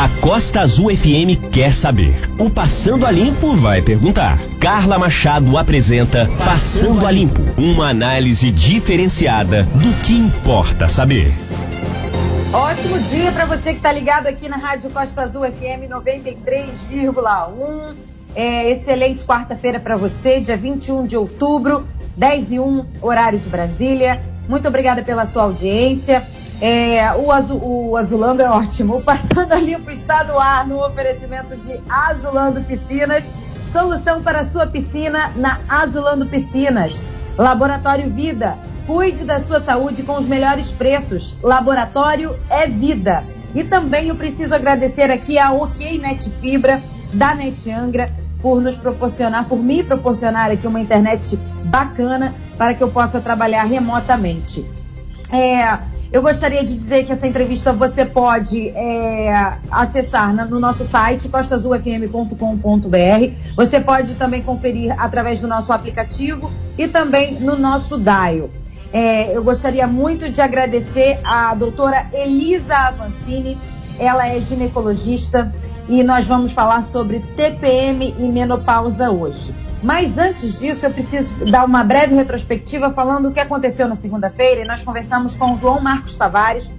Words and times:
A 0.00 0.08
Costa 0.22 0.62
Azul 0.62 0.88
FM 0.96 1.52
quer 1.52 1.74
saber. 1.74 2.14
O 2.38 2.48
Passando 2.48 3.04
a 3.04 3.10
Limpo 3.10 3.54
vai 3.54 3.82
perguntar. 3.82 4.38
Carla 4.58 4.98
Machado 4.98 5.58
apresenta 5.58 6.26
Passando 6.42 7.06
a 7.06 7.10
Limpo, 7.10 7.42
uma 7.60 7.90
análise 7.90 8.50
diferenciada 8.50 9.64
do 9.64 9.92
que 10.02 10.14
importa 10.14 10.88
saber. 10.88 11.34
Ótimo 12.50 12.98
dia 13.10 13.30
para 13.30 13.44
você 13.44 13.72
que 13.72 13.76
está 13.76 13.92
ligado 13.92 14.26
aqui 14.26 14.48
na 14.48 14.56
Rádio 14.56 14.88
Costa 14.88 15.20
Azul 15.20 15.42
FM 15.42 15.90
93,1. 15.90 17.94
É, 18.34 18.70
excelente 18.70 19.22
quarta-feira 19.22 19.78
para 19.78 19.98
você, 19.98 20.40
dia 20.40 20.56
21 20.56 21.04
de 21.04 21.18
outubro, 21.18 21.86
10 22.16 22.52
e 22.52 22.58
1, 22.58 22.86
horário 23.02 23.38
de 23.38 23.50
Brasília. 23.50 24.22
Muito 24.48 24.66
obrigada 24.66 25.02
pela 25.02 25.26
sua 25.26 25.42
audiência. 25.42 26.26
É, 26.60 27.12
o, 27.14 27.32
azul, 27.32 27.60
o, 27.62 27.96
Azulando 27.96 28.42
é 28.42 28.50
ótimo. 28.50 29.00
Passando 29.04 29.52
a 29.52 29.56
Limpo 29.56 29.90
está 29.90 30.24
no 30.24 30.38
ar 30.38 30.66
no 30.66 30.84
oferecimento 30.84 31.56
de 31.56 31.80
Azulando 31.88 32.60
Piscinas. 32.62 33.32
Solução 33.72 34.22
para 34.22 34.44
sua 34.44 34.66
piscina 34.66 35.32
na 35.36 35.60
Azulando 35.68 36.26
Piscinas. 36.26 36.94
Laboratório 37.38 38.10
Vida 38.10 38.58
Cuide 38.90 39.24
da 39.24 39.38
sua 39.38 39.60
saúde 39.60 40.02
com 40.02 40.18
os 40.18 40.26
melhores 40.26 40.72
preços. 40.72 41.36
Laboratório 41.42 42.36
é 42.50 42.66
vida. 42.66 43.22
E 43.54 43.62
também 43.62 44.08
eu 44.08 44.16
preciso 44.16 44.52
agradecer 44.52 45.12
aqui 45.12 45.38
a 45.38 45.52
OK 45.52 45.96
Net 45.96 46.28
Fibra 46.40 46.82
da 47.12 47.32
Net 47.32 47.70
Angra 47.70 48.10
por 48.42 48.60
nos 48.60 48.76
proporcionar, 48.76 49.44
por 49.44 49.60
me 49.62 49.84
proporcionar 49.84 50.50
aqui 50.50 50.66
uma 50.66 50.80
internet 50.80 51.36
bacana 51.66 52.34
para 52.58 52.74
que 52.74 52.82
eu 52.82 52.90
possa 52.90 53.20
trabalhar 53.20 53.62
remotamente. 53.62 54.66
É, 55.32 55.78
eu 56.12 56.22
gostaria 56.22 56.64
de 56.64 56.76
dizer 56.76 57.04
que 57.04 57.12
essa 57.12 57.26
entrevista 57.26 57.72
você 57.72 58.04
pode 58.04 58.68
é, 58.70 59.58
acessar 59.70 60.34
no 60.34 60.58
nosso 60.58 60.84
site 60.84 61.28
costazulfm.com.br. 61.28 62.36
Você 63.54 63.80
pode 63.80 64.16
também 64.16 64.42
conferir 64.42 64.92
através 65.00 65.40
do 65.40 65.46
nosso 65.46 65.72
aplicativo 65.72 66.50
e 66.76 66.88
também 66.88 67.34
no 67.40 67.56
nosso 67.56 67.96
dial. 67.96 68.50
É, 68.92 69.36
eu 69.36 69.44
gostaria 69.44 69.86
muito 69.86 70.28
de 70.28 70.40
agradecer 70.40 71.20
a 71.22 71.54
doutora 71.54 72.08
Elisa 72.12 72.74
Avancini, 72.74 73.56
ela 73.96 74.26
é 74.26 74.40
ginecologista 74.40 75.54
e 75.88 76.02
nós 76.02 76.26
vamos 76.26 76.52
falar 76.52 76.82
sobre 76.82 77.20
TPM 77.36 78.16
e 78.18 78.28
menopausa 78.28 79.10
hoje. 79.10 79.54
Mas 79.82 80.18
antes 80.18 80.58
disso, 80.58 80.84
eu 80.84 80.90
preciso 80.90 81.32
dar 81.46 81.64
uma 81.64 81.82
breve 81.82 82.14
retrospectiva 82.14 82.90
falando 82.92 83.28
o 83.28 83.32
que 83.32 83.40
aconteceu 83.40 83.88
na 83.88 83.96
segunda-feira 83.96 84.60
e 84.60 84.64
nós 84.64 84.82
conversamos 84.82 85.34
com 85.34 85.54
o 85.54 85.56
João 85.56 85.80
Marcos 85.80 86.16
Tavares. 86.16 86.70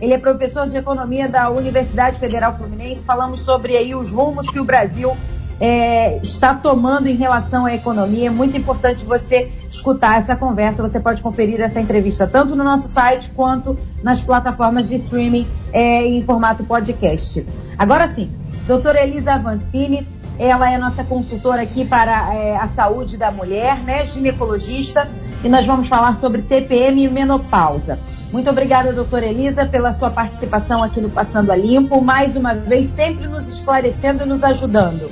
Ele 0.00 0.14
é 0.14 0.18
professor 0.18 0.66
de 0.66 0.76
economia 0.76 1.28
da 1.28 1.50
Universidade 1.50 2.18
Federal 2.18 2.56
Fluminense. 2.56 3.04
Falamos 3.04 3.40
sobre 3.40 3.76
aí 3.76 3.94
os 3.94 4.10
rumos 4.10 4.48
que 4.48 4.60
o 4.60 4.64
Brasil 4.64 5.14
é, 5.60 6.18
está 6.18 6.54
tomando 6.54 7.08
em 7.08 7.14
relação 7.14 7.66
à 7.66 7.74
economia. 7.74 8.28
É 8.28 8.30
muito 8.30 8.56
importante 8.56 9.04
você 9.04 9.50
escutar 9.68 10.18
essa 10.18 10.36
conversa. 10.36 10.82
Você 10.82 11.00
pode 11.00 11.22
conferir 11.22 11.60
essa 11.60 11.80
entrevista 11.80 12.26
tanto 12.26 12.54
no 12.54 12.64
nosso 12.64 12.88
site 12.88 13.30
quanto 13.30 13.78
nas 14.02 14.20
plataformas 14.20 14.88
de 14.88 14.96
streaming 14.96 15.46
é, 15.72 16.06
em 16.06 16.22
formato 16.22 16.64
podcast. 16.64 17.46
Agora 17.78 18.08
sim, 18.08 18.30
doutora 18.66 19.02
Elisa 19.02 19.34
Avancini, 19.34 20.06
ela 20.38 20.70
é 20.70 20.76
nossa 20.76 21.02
consultora 21.02 21.62
aqui 21.62 21.84
para 21.84 22.34
é, 22.34 22.56
a 22.56 22.68
saúde 22.68 23.16
da 23.16 23.30
mulher, 23.30 23.78
né, 23.82 24.04
ginecologista, 24.06 25.08
e 25.42 25.48
nós 25.48 25.66
vamos 25.66 25.88
falar 25.88 26.16
sobre 26.16 26.42
TPM 26.42 27.04
e 27.04 27.08
menopausa. 27.08 27.98
Muito 28.32 28.50
obrigada, 28.50 28.92
doutora 28.92 29.24
Elisa, 29.24 29.64
pela 29.64 29.92
sua 29.92 30.10
participação 30.10 30.82
aqui 30.82 31.00
no 31.00 31.08
Passando 31.08 31.50
a 31.50 31.56
Limpo, 31.56 32.02
mais 32.02 32.36
uma 32.36 32.54
vez 32.54 32.88
sempre 32.88 33.26
nos 33.28 33.48
esclarecendo 33.48 34.24
e 34.24 34.26
nos 34.26 34.42
ajudando. 34.42 35.10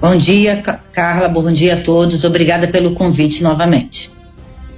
Bom 0.00 0.16
dia, 0.16 0.62
Carla. 0.92 1.28
Bom 1.28 1.50
dia 1.50 1.74
a 1.74 1.82
todos. 1.82 2.24
Obrigada 2.24 2.68
pelo 2.68 2.94
convite 2.94 3.42
novamente. 3.42 4.12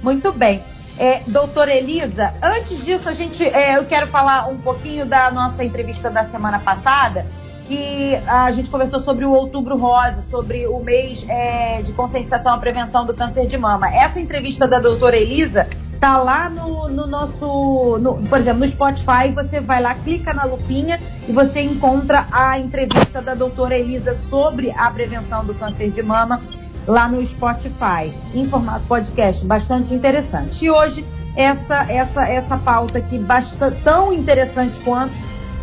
Muito 0.01 0.31
bem. 0.31 0.63
É, 0.97 1.21
doutora 1.27 1.75
Elisa, 1.75 2.33
antes 2.41 2.83
disso, 2.83 3.07
a 3.07 3.13
gente, 3.13 3.43
é, 3.43 3.77
eu 3.77 3.85
quero 3.85 4.07
falar 4.07 4.47
um 4.47 4.57
pouquinho 4.57 5.05
da 5.05 5.29
nossa 5.29 5.63
entrevista 5.63 6.09
da 6.09 6.23
semana 6.25 6.59
passada, 6.59 7.25
que 7.67 8.15
a 8.25 8.49
gente 8.51 8.69
conversou 8.69 8.99
sobre 9.01 9.25
o 9.25 9.31
Outubro 9.31 9.77
Rosa, 9.77 10.21
sobre 10.21 10.65
o 10.67 10.79
mês 10.79 11.25
é, 11.27 11.81
de 11.81 11.91
conscientização 11.91 12.53
à 12.53 12.57
prevenção 12.57 13.05
do 13.05 13.13
câncer 13.13 13.45
de 13.45 13.57
mama. 13.57 13.93
Essa 13.93 14.19
entrevista 14.19 14.67
da 14.67 14.79
doutora 14.79 15.17
Elisa 15.17 15.67
tá 15.99 16.17
lá 16.17 16.49
no, 16.49 16.87
no 16.87 17.07
nosso, 17.07 17.97
no, 17.99 18.17
por 18.27 18.37
exemplo, 18.37 18.61
no 18.61 18.67
Spotify, 18.67 19.31
você 19.33 19.59
vai 19.59 19.81
lá, 19.81 19.95
clica 19.95 20.33
na 20.33 20.45
lupinha 20.45 20.99
e 21.27 21.31
você 21.31 21.61
encontra 21.61 22.27
a 22.31 22.57
entrevista 22.57 23.21
da 23.21 23.35
doutora 23.35 23.77
Elisa 23.77 24.15
sobre 24.15 24.71
a 24.71 24.89
prevenção 24.89 25.43
do 25.43 25.53
câncer 25.53 25.91
de 25.91 26.01
mama 26.01 26.41
lá 26.87 27.09
no 27.09 27.23
Spotify, 27.25 28.13
em 28.33 28.47
formato 28.47 28.85
podcast, 28.87 29.45
bastante 29.45 29.93
interessante. 29.93 30.63
E 30.63 30.71
hoje 30.71 31.05
essa 31.35 31.85
essa 31.91 32.27
essa 32.27 32.57
pauta 32.57 32.97
aqui 32.97 33.17
bastante 33.17 33.81
tão 33.83 34.13
interessante 34.13 34.79
quanto 34.79 35.13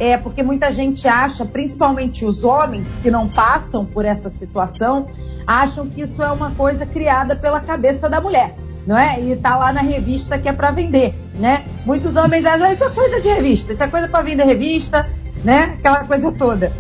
é 0.01 0.17
porque 0.17 0.43
muita 0.43 0.73
gente 0.73 1.07
acha, 1.07 1.45
principalmente 1.45 2.25
os 2.25 2.45
homens 2.45 2.99
que 3.01 3.11
não 3.11 3.29
passam 3.29 3.85
por 3.85 4.05
essa 4.05 4.31
situação, 4.31 5.07
acham 5.47 5.89
que 5.89 6.01
isso 6.01 6.23
é 6.23 6.31
uma 6.31 6.51
coisa 6.53 6.85
criada 6.85 7.37
pela 7.37 7.61
cabeça 7.61 8.09
da 8.09 8.21
mulher 8.21 8.57
não 8.87 8.99
é? 8.99 9.21
E 9.21 9.37
tá 9.37 9.57
lá 9.57 9.73
na 9.73 9.81
revista 9.81 10.39
que 10.39 10.49
é 10.49 10.53
para 10.53 10.71
vender, 10.71 11.15
né? 11.35 11.65
Muitos 11.85 12.17
homens 12.17 12.45
acham, 12.45 12.71
isso 12.71 12.85
é 12.85 12.91
coisa 12.91 13.21
de 13.21 13.29
revista, 13.29 13.73
isso 13.73 13.83
é 13.83 13.89
coisa 13.89 14.09
para 14.09 14.23
vender 14.23 14.45
revista, 14.45 15.09
né? 15.43 15.77
Aquela 15.79 16.05
coisa 16.05 16.33
toda. 16.33 16.73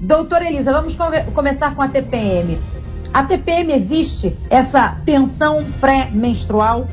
Doutora 0.00 0.46
Elisa, 0.46 0.72
vamos 0.72 0.94
come 0.94 1.22
começar 1.34 1.74
com 1.74 1.82
a 1.82 1.88
TPM. 1.88 2.58
A 3.12 3.22
TPM 3.22 3.72
existe 3.72 4.36
essa 4.50 5.00
tensão 5.06 5.64
pré-menstrual? 5.80 6.86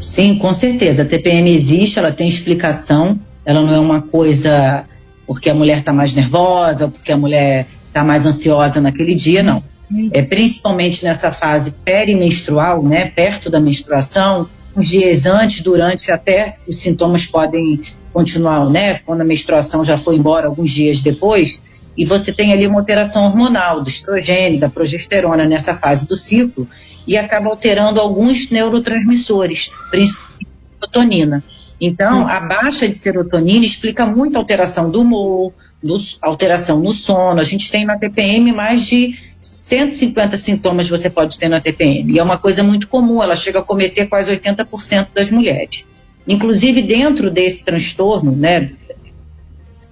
Sim, 0.00 0.38
com 0.38 0.52
certeza. 0.52 1.02
A 1.02 1.04
TPM 1.04 1.50
existe, 1.50 1.98
ela 1.98 2.10
tem 2.10 2.26
explicação. 2.26 3.18
Ela 3.46 3.62
não 3.62 3.72
é 3.72 3.78
uma 3.78 4.02
coisa 4.02 4.84
porque 5.26 5.48
a 5.48 5.54
mulher 5.54 5.78
está 5.78 5.92
mais 5.92 6.14
nervosa, 6.14 6.86
ou 6.86 6.90
porque 6.90 7.12
a 7.12 7.16
mulher 7.16 7.66
está 7.88 8.04
mais 8.04 8.26
ansiosa 8.26 8.80
naquele 8.80 9.14
dia, 9.14 9.42
não. 9.42 9.62
É, 10.12 10.20
principalmente 10.22 11.04
nessa 11.04 11.32
fase 11.32 11.70
perimenstrual, 11.84 12.82
né, 12.82 13.06
perto 13.06 13.48
da 13.48 13.60
menstruação, 13.60 14.48
uns 14.76 14.88
dias 14.88 15.26
antes, 15.26 15.62
durante, 15.62 16.10
até 16.10 16.56
os 16.68 16.80
sintomas 16.80 17.24
podem 17.24 17.80
continuar, 18.12 18.68
né, 18.68 19.00
quando 19.06 19.20
a 19.20 19.24
menstruação 19.24 19.84
já 19.84 19.96
foi 19.96 20.16
embora, 20.16 20.48
alguns 20.48 20.70
dias 20.70 21.02
depois, 21.02 21.60
e 21.96 22.04
você 22.04 22.32
tem 22.32 22.52
ali 22.52 22.66
uma 22.66 22.80
alteração 22.80 23.24
hormonal 23.24 23.82
do 23.82 23.88
estrogênio, 23.88 24.60
da 24.60 24.68
progesterona 24.68 25.44
nessa 25.46 25.74
fase 25.74 26.06
do 26.06 26.16
ciclo, 26.16 26.68
e 27.06 27.16
acaba 27.16 27.48
alterando 27.48 28.00
alguns 28.00 28.50
neurotransmissores, 28.50 29.70
principalmente 29.90 30.46
a 30.46 30.86
serotonina. 30.86 31.44
Então, 31.80 32.22
hum. 32.22 32.28
a 32.28 32.40
baixa 32.40 32.88
de 32.88 32.96
serotonina 32.96 33.64
explica 33.64 34.06
muito 34.06 34.36
alteração 34.36 34.90
do 34.90 35.02
humor, 35.02 35.52
do, 35.82 35.96
alteração 36.22 36.80
no 36.80 36.92
sono. 36.92 37.40
A 37.40 37.44
gente 37.44 37.70
tem 37.70 37.84
na 37.84 37.98
TPM 37.98 38.52
mais 38.52 38.86
de 38.86 39.14
150 39.40 40.36
sintomas 40.36 40.88
você 40.88 41.10
pode 41.10 41.38
ter 41.38 41.48
na 41.48 41.60
TPM. 41.60 42.12
E 42.12 42.18
é 42.18 42.22
uma 42.22 42.38
coisa 42.38 42.62
muito 42.62 42.88
comum, 42.88 43.22
ela 43.22 43.36
chega 43.36 43.58
a 43.58 43.62
cometer 43.62 44.06
quase 44.06 44.34
80% 44.34 45.08
das 45.14 45.30
mulheres. 45.30 45.84
Inclusive, 46.26 46.82
dentro 46.82 47.30
desse 47.30 47.62
transtorno, 47.62 48.32
né, 48.32 48.70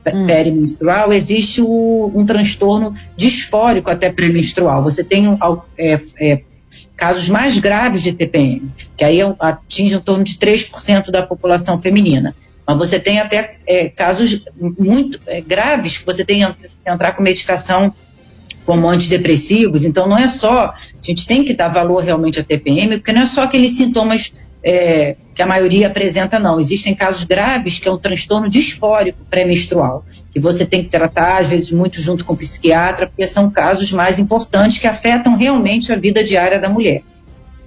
hum. 0.06 0.26
perimenstrual, 0.26 1.12
existe 1.12 1.60
o, 1.60 2.10
um 2.14 2.24
transtorno 2.24 2.94
disfórico 3.16 3.90
até 3.90 4.10
pré-menstrual. 4.10 4.82
Você 4.82 5.04
tem 5.04 5.28
um, 5.28 5.38
é, 5.78 6.00
é, 6.18 6.40
casos 6.96 7.28
mais 7.28 7.58
graves 7.58 8.02
de 8.02 8.12
TPM, 8.12 8.70
que 8.96 9.04
aí 9.04 9.18
atinge 9.40 9.94
em 9.94 10.00
torno 10.00 10.24
de 10.24 10.34
3% 10.34 11.10
da 11.10 11.22
população 11.22 11.80
feminina. 11.80 12.34
Mas 12.66 12.78
você 12.78 12.98
tem 12.98 13.18
até 13.20 13.58
é, 13.66 13.88
casos 13.88 14.44
muito 14.78 15.20
é, 15.26 15.40
graves 15.40 15.98
que 15.98 16.06
você 16.06 16.24
tem 16.24 16.40
que 16.54 16.68
entrar 16.86 17.12
com 17.12 17.22
medicação 17.22 17.94
como 18.64 18.88
antidepressivos. 18.88 19.84
Então, 19.84 20.08
não 20.08 20.16
é 20.16 20.26
só. 20.26 20.66
A 20.66 20.76
gente 21.02 21.26
tem 21.26 21.44
que 21.44 21.54
dar 21.54 21.68
valor 21.68 22.02
realmente 22.02 22.40
à 22.40 22.44
TPM, 22.44 22.96
porque 22.96 23.12
não 23.12 23.22
é 23.22 23.26
só 23.26 23.42
aqueles 23.42 23.76
sintomas 23.76 24.32
é, 24.64 25.16
que 25.34 25.42
a 25.42 25.46
maioria 25.46 25.88
apresenta, 25.88 26.38
não. 26.38 26.58
Existem 26.58 26.94
casos 26.94 27.24
graves 27.24 27.78
que 27.78 27.86
é 27.86 27.92
um 27.92 27.98
transtorno 27.98 28.48
disfórico 28.48 29.18
pré-menstrual, 29.28 30.04
que 30.32 30.40
você 30.40 30.64
tem 30.64 30.82
que 30.82 30.88
tratar, 30.88 31.40
às 31.40 31.46
vezes, 31.46 31.70
muito 31.70 32.00
junto 32.00 32.24
com 32.24 32.32
o 32.32 32.36
psiquiatra, 32.36 33.06
porque 33.06 33.26
são 33.26 33.50
casos 33.50 33.92
mais 33.92 34.18
importantes 34.18 34.78
que 34.78 34.86
afetam 34.86 35.36
realmente 35.36 35.92
a 35.92 35.96
vida 35.96 36.24
diária 36.24 36.58
da 36.58 36.68
mulher. 36.68 37.02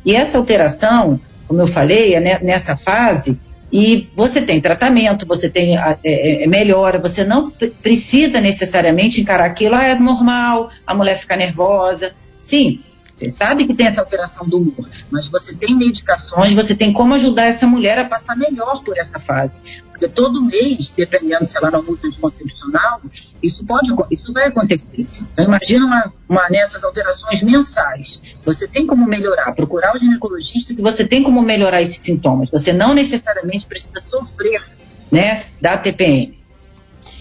E 0.03 0.15
essa 0.15 0.37
alteração, 0.39 1.19
como 1.47 1.61
eu 1.61 1.67
falei, 1.67 2.15
é 2.15 2.39
nessa 2.41 2.75
fase, 2.75 3.37
e 3.71 4.07
você 4.15 4.41
tem 4.41 4.59
tratamento, 4.61 5.27
você 5.27 5.49
tem 5.49 5.77
é, 5.77 5.97
é, 6.03 6.43
é, 6.43 6.47
melhora, 6.47 6.97
você 6.99 7.23
não 7.23 7.51
precisa 7.51 8.39
necessariamente 8.39 9.21
encarar 9.21 9.45
aquilo, 9.45 9.75
ah, 9.75 9.83
é 9.83 9.95
normal, 9.95 10.69
a 10.85 10.95
mulher 10.95 11.17
fica 11.17 11.35
nervosa. 11.35 12.13
Sim, 12.37 12.79
Você 13.17 13.33
sabe 13.35 13.65
que 13.65 13.73
tem 13.73 13.87
essa 13.87 14.01
alteração 14.01 14.47
do 14.47 14.57
humor, 14.57 14.87
mas 15.09 15.27
você 15.27 15.55
tem 15.55 15.75
medicações, 15.75 16.53
você 16.53 16.75
tem 16.75 16.93
como 16.93 17.15
ajudar 17.15 17.45
essa 17.45 17.65
mulher 17.65 17.97
a 17.97 18.05
passar 18.05 18.35
melhor 18.35 18.83
por 18.83 18.95
essa 18.95 19.17
fase. 19.17 19.53
Porque 19.89 20.07
todo 20.07 20.43
mês, 20.43 20.93
dependendo 20.95 21.43
se 21.43 21.57
ela 21.57 21.71
não 21.71 21.79
usa 21.79 22.05
anticoncepcional, 22.05 23.01
isso 23.41 23.65
pode, 23.65 23.91
isso 24.11 24.31
vai 24.31 24.45
acontecer. 24.45 25.07
Então 25.33 25.45
imagina 25.45 25.85
uma, 25.85 26.13
uma 26.29 26.49
nessas 26.49 26.83
alterações 26.83 27.41
mensais. 27.41 28.21
Você 28.45 28.67
tem 28.67 28.85
como 28.85 29.07
melhorar, 29.07 29.51
procurar 29.53 29.95
o 29.95 29.99
ginecologista 29.99 30.75
que 30.75 30.81
você 30.83 31.03
tem 31.03 31.23
como 31.23 31.41
melhorar 31.41 31.81
esses 31.81 31.97
sintomas. 31.99 32.49
Você 32.51 32.71
não 32.71 32.93
necessariamente 32.93 33.65
precisa 33.65 33.99
sofrer, 33.99 34.63
né, 35.11 35.45
da 35.59 35.75
TPM. 35.75 36.37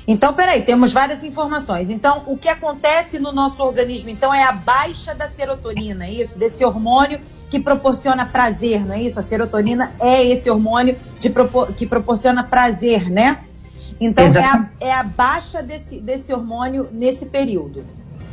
Então, 0.07 0.33
peraí, 0.33 0.63
temos 0.63 0.93
várias 0.93 1.25
informações. 1.25 1.91
Então, 1.91 2.23
o 2.27 2.37
que 2.37 2.49
acontece 2.49 3.19
no 3.19 3.33
nosso 3.33 3.63
organismo, 3.63 4.09
então, 4.09 4.33
é 4.33 4.45
a 4.45 4.53
baixa 4.53 5.15
da 5.15 5.29
serotonina, 5.29 6.07
é 6.07 6.13
isso? 6.13 6.39
Desse 6.39 6.65
hormônio 6.65 7.21
que 7.51 7.59
proporciona 7.59 8.25
prazer, 8.25 8.85
não 8.85 8.95
é 8.95 9.03
isso? 9.03 9.19
A 9.19 9.23
serotonina 9.23 9.93
é 10.01 10.25
esse 10.25 10.49
hormônio 10.49 10.97
de, 11.21 11.33
que 11.77 11.87
proporciona 11.87 12.45
prazer, 12.45 13.11
né? 13.11 13.41
Então, 14.01 14.25
é 14.25 14.45
a, 14.45 14.69
é 14.81 14.93
a, 14.93 15.03
baixa 15.03 15.63
desse, 15.63 15.99
desse 15.99 16.33
hormônio 16.33 16.89
nesse 16.93 17.27
período. 17.27 17.85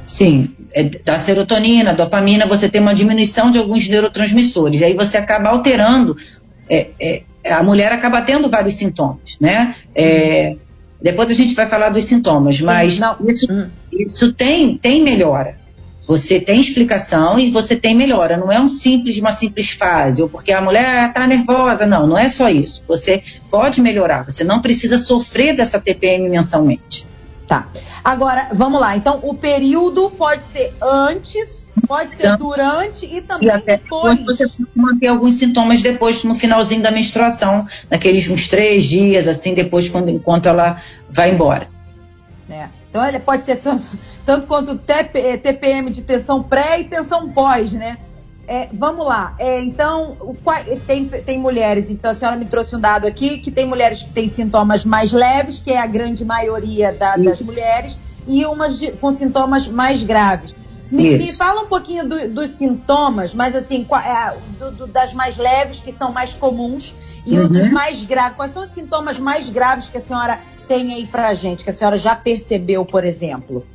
Sim, 0.05 0.53
é 0.73 0.83
da 0.83 1.17
serotonina, 1.17 1.93
dopamina, 1.93 2.45
você 2.45 2.67
tem 2.67 2.81
uma 2.81 2.93
diminuição 2.93 3.49
de 3.49 3.57
alguns 3.57 3.87
neurotransmissores. 3.87 4.81
E 4.81 4.85
aí 4.85 4.93
você 4.93 5.17
acaba 5.17 5.49
alterando, 5.49 6.17
é, 6.69 6.89
é, 6.99 7.23
a 7.49 7.63
mulher 7.63 7.91
acaba 7.91 8.21
tendo 8.21 8.49
vários 8.49 8.75
sintomas, 8.75 9.37
né? 9.39 9.75
É, 9.95 10.57
depois 11.03 11.29
a 11.29 11.33
gente 11.33 11.53
vai 11.53 11.67
falar 11.67 11.89
dos 11.89 12.05
sintomas, 12.05 12.61
mas 12.61 12.95
Sim, 12.95 13.03
isso, 13.27 13.51
hum. 13.51 13.67
isso 13.91 14.33
tem, 14.33 14.77
tem 14.77 15.03
melhora. 15.03 15.61
Você 16.07 16.39
tem 16.39 16.59
explicação 16.59 17.37
e 17.37 17.49
você 17.51 17.75
tem 17.75 17.93
melhora. 17.93 18.37
Não 18.37 18.51
é 18.51 18.59
um 18.59 18.69
simples, 18.69 19.19
uma 19.19 19.31
simples 19.31 19.71
fase, 19.71 20.21
ou 20.21 20.29
porque 20.29 20.51
a 20.51 20.61
mulher 20.61 21.09
está 21.09 21.27
nervosa. 21.27 21.85
Não, 21.85 22.07
não 22.07 22.17
é 22.17 22.29
só 22.29 22.49
isso. 22.49 22.83
Você 22.87 23.21
pode 23.51 23.81
melhorar. 23.81 24.23
Você 24.25 24.43
não 24.43 24.61
precisa 24.61 24.97
sofrer 24.97 25.55
dessa 25.55 25.79
TPM 25.79 26.29
mensalmente. 26.29 27.05
Tá. 27.47 27.67
Agora, 28.03 28.49
vamos 28.53 28.81
lá. 28.81 28.95
Então, 28.97 29.19
o 29.23 29.33
período 29.33 30.09
pode 30.11 30.43
ser 30.43 30.73
antes 30.81 31.63
Pode 31.87 32.15
ser 32.15 32.37
durante 32.37 33.05
e 33.05 33.21
também 33.21 33.47
e 33.47 33.51
até 33.51 33.77
depois. 33.77 34.23
Você 34.25 34.47
pode 34.47 34.69
manter 34.75 35.07
alguns 35.07 35.39
sintomas 35.39 35.81
depois, 35.81 36.23
no 36.23 36.35
finalzinho 36.35 36.81
da 36.81 36.91
menstruação, 36.91 37.67
naqueles 37.89 38.29
uns 38.29 38.47
três 38.47 38.85
dias, 38.85 39.27
assim, 39.27 39.53
depois, 39.53 39.89
quando, 39.89 40.09
enquanto 40.09 40.47
ela 40.47 40.81
vai 41.09 41.31
embora. 41.31 41.67
É. 42.49 42.67
Então, 42.89 43.05
ele 43.05 43.19
pode 43.19 43.43
ser 43.43 43.57
tanto, 43.57 43.87
tanto 44.25 44.45
quanto 44.45 44.77
TP, 44.77 45.37
TPM 45.39 45.89
de 45.89 46.03
tensão 46.03 46.43
pré 46.43 46.79
e 46.79 46.83
tensão 46.83 47.29
pós, 47.31 47.73
né? 47.73 47.97
É, 48.47 48.67
vamos 48.73 49.05
lá. 49.05 49.35
É, 49.39 49.61
então, 49.61 50.17
o, 50.19 50.35
tem, 50.85 51.07
tem 51.07 51.39
mulheres, 51.39 51.89
então 51.89 52.11
a 52.11 52.15
senhora 52.15 52.35
me 52.35 52.45
trouxe 52.45 52.75
um 52.75 52.79
dado 52.79 53.07
aqui, 53.07 53.37
que 53.37 53.49
tem 53.49 53.65
mulheres 53.65 54.03
que 54.03 54.09
têm 54.09 54.27
sintomas 54.27 54.83
mais 54.83 55.13
leves, 55.13 55.59
que 55.59 55.71
é 55.71 55.79
a 55.79 55.87
grande 55.87 56.25
maioria 56.25 56.91
da, 56.91 57.15
das 57.15 57.41
mulheres, 57.41 57.97
e 58.27 58.45
umas 58.45 58.77
de, 58.77 58.91
com 58.91 59.11
sintomas 59.11 59.67
mais 59.67 60.03
graves. 60.03 60.53
Me, 60.91 61.17
me, 61.17 61.31
fala 61.33 61.61
um 61.61 61.67
pouquinho 61.67 62.07
do, 62.07 62.29
dos 62.29 62.51
sintomas, 62.51 63.33
mas 63.33 63.55
assim, 63.55 63.87
é, 64.05 64.37
do, 64.59 64.71
do, 64.71 64.87
das 64.87 65.13
mais 65.13 65.37
leves, 65.37 65.81
que 65.81 65.91
são 65.91 66.11
mais 66.11 66.33
comuns, 66.33 66.93
e 67.25 67.37
uhum. 67.37 67.47
dos 67.47 67.69
mais 67.71 68.03
graves. 68.03 68.35
Quais 68.35 68.51
são 68.51 68.63
os 68.63 68.69
sintomas 68.69 69.17
mais 69.17 69.49
graves 69.49 69.87
que 69.87 69.97
a 69.97 70.01
senhora 70.01 70.39
tem 70.67 70.93
aí 70.93 71.07
pra 71.07 71.33
gente, 71.33 71.63
que 71.63 71.69
a 71.69 71.73
senhora 71.73 71.97
já 71.97 72.15
percebeu, 72.15 72.85
por 72.85 73.05
exemplo? 73.05 73.65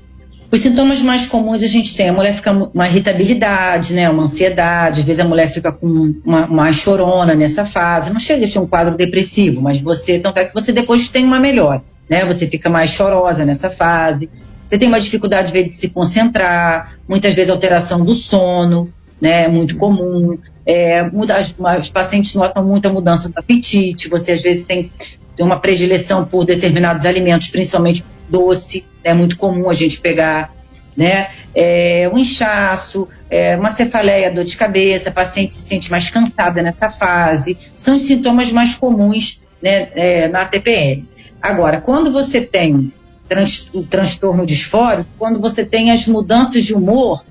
Os 0.50 0.62
sintomas 0.62 1.02
mais 1.02 1.26
comuns 1.26 1.62
a 1.62 1.66
gente 1.66 1.94
tem, 1.94 2.08
a 2.08 2.12
mulher 2.12 2.34
fica 2.34 2.50
uma 2.52 2.88
irritabilidade, 2.88 3.92
né, 3.92 4.08
uma 4.08 4.22
ansiedade, 4.22 5.00
às 5.00 5.06
vezes 5.06 5.20
a 5.20 5.28
mulher 5.28 5.50
fica 5.50 5.70
com 5.70 6.14
uma, 6.24 6.46
uma 6.46 6.72
chorona 6.72 7.34
nessa 7.34 7.66
fase, 7.66 8.10
não 8.10 8.18
chega 8.18 8.44
a 8.44 8.48
ser 8.48 8.58
um 8.58 8.66
quadro 8.66 8.96
depressivo, 8.96 9.60
mas 9.60 9.80
você, 9.80 10.18
tanto 10.18 10.38
é 10.38 10.46
que 10.46 10.54
você 10.54 10.72
depois 10.72 11.08
tem 11.08 11.22
uma 11.22 11.38
melhora, 11.38 11.82
né, 12.08 12.24
você 12.24 12.46
fica 12.46 12.70
mais 12.70 12.90
chorosa 12.90 13.44
nessa 13.44 13.68
fase, 13.68 14.30
você 14.68 14.76
tem 14.76 14.88
uma 14.88 15.00
dificuldade 15.00 15.50
de 15.50 15.74
se 15.74 15.88
concentrar, 15.88 16.98
muitas 17.08 17.34
vezes 17.34 17.50
alteração 17.50 18.04
do 18.04 18.14
sono, 18.14 18.92
né? 19.18 19.44
É 19.44 19.48
muito 19.48 19.76
comum. 19.76 20.38
É, 20.66 21.02
muda, 21.02 21.40
os 21.80 21.88
pacientes 21.88 22.34
notam 22.34 22.62
muita 22.64 22.92
mudança 22.92 23.30
do 23.30 23.38
apetite, 23.38 24.10
você 24.10 24.32
às 24.32 24.42
vezes 24.42 24.64
tem, 24.64 24.92
tem 25.34 25.46
uma 25.46 25.58
predileção 25.58 26.26
por 26.26 26.44
determinados 26.44 27.06
alimentos, 27.06 27.48
principalmente 27.48 28.04
doce, 28.28 28.84
é 29.02 29.14
muito 29.14 29.36
comum 29.36 29.68
a 29.68 29.74
gente 29.74 30.00
pegar, 30.00 30.52
né? 30.96 31.30
É, 31.54 32.10
um 32.12 32.18
inchaço, 32.18 33.08
é, 33.30 33.56
uma 33.56 33.70
cefaleia, 33.70 34.30
dor 34.30 34.44
de 34.44 34.56
cabeça, 34.56 35.10
a 35.10 35.12
paciente 35.12 35.56
se 35.56 35.66
sente 35.66 35.90
mais 35.90 36.10
cansada 36.10 36.62
nessa 36.62 36.90
fase, 36.90 37.56
são 37.76 37.96
os 37.96 38.02
sintomas 38.02 38.52
mais 38.52 38.74
comuns 38.74 39.40
né, 39.62 39.88
é, 39.94 40.28
na 40.28 40.44
TPM. 40.44 41.06
Agora, 41.40 41.80
quando 41.80 42.12
você 42.12 42.40
tem 42.40 42.92
trans, 43.28 43.68
o 43.72 43.82
transtorno 43.82 44.46
disfórico, 44.46 45.08
quando 45.18 45.40
você 45.40 45.64
tem 45.64 45.90
as 45.90 46.06
mudanças 46.06 46.64
de 46.64 46.74
humor, 46.74 47.24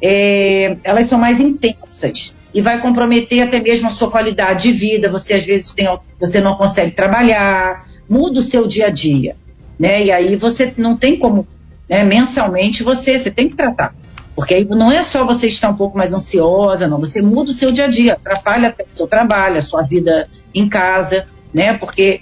é, 0.00 0.76
elas 0.84 1.06
são 1.06 1.18
mais 1.18 1.40
intensas 1.40 2.34
e 2.54 2.60
vai 2.60 2.80
comprometer 2.80 3.42
até 3.42 3.60
mesmo 3.60 3.88
a 3.88 3.90
sua 3.90 4.10
qualidade 4.10 4.64
de 4.64 4.72
vida. 4.72 5.10
Você 5.10 5.34
às 5.34 5.44
vezes 5.44 5.72
tem, 5.72 5.86
você 6.18 6.40
não 6.40 6.56
consegue 6.56 6.92
trabalhar, 6.92 7.86
muda 8.08 8.40
o 8.40 8.42
seu 8.42 8.66
dia 8.66 8.86
a 8.86 8.90
dia, 8.90 9.36
né? 9.82 10.04
E 10.04 10.12
aí 10.12 10.36
você 10.36 10.72
não 10.76 10.96
tem 10.96 11.18
como, 11.18 11.44
né, 11.90 12.04
mensalmente 12.04 12.84
você, 12.84 13.18
você 13.18 13.32
tem 13.32 13.48
que 13.48 13.56
tratar. 13.56 13.92
Porque 14.36 14.54
aí 14.54 14.64
não 14.64 14.92
é 14.92 15.02
só 15.02 15.26
você 15.26 15.48
estar 15.48 15.70
um 15.70 15.74
pouco 15.74 15.98
mais 15.98 16.14
ansiosa, 16.14 16.86
não. 16.86 17.00
Você 17.00 17.20
muda 17.20 17.50
o 17.50 17.54
seu 17.54 17.72
dia 17.72 17.86
a 17.86 17.88
dia, 17.88 18.12
atrapalha 18.12 18.68
até 18.68 18.84
o 18.84 18.96
seu 18.96 19.08
trabalho, 19.08 19.58
a 19.58 19.60
sua 19.60 19.82
vida 19.82 20.28
em 20.54 20.68
casa, 20.68 21.26
né? 21.52 21.74
Porque 21.74 22.20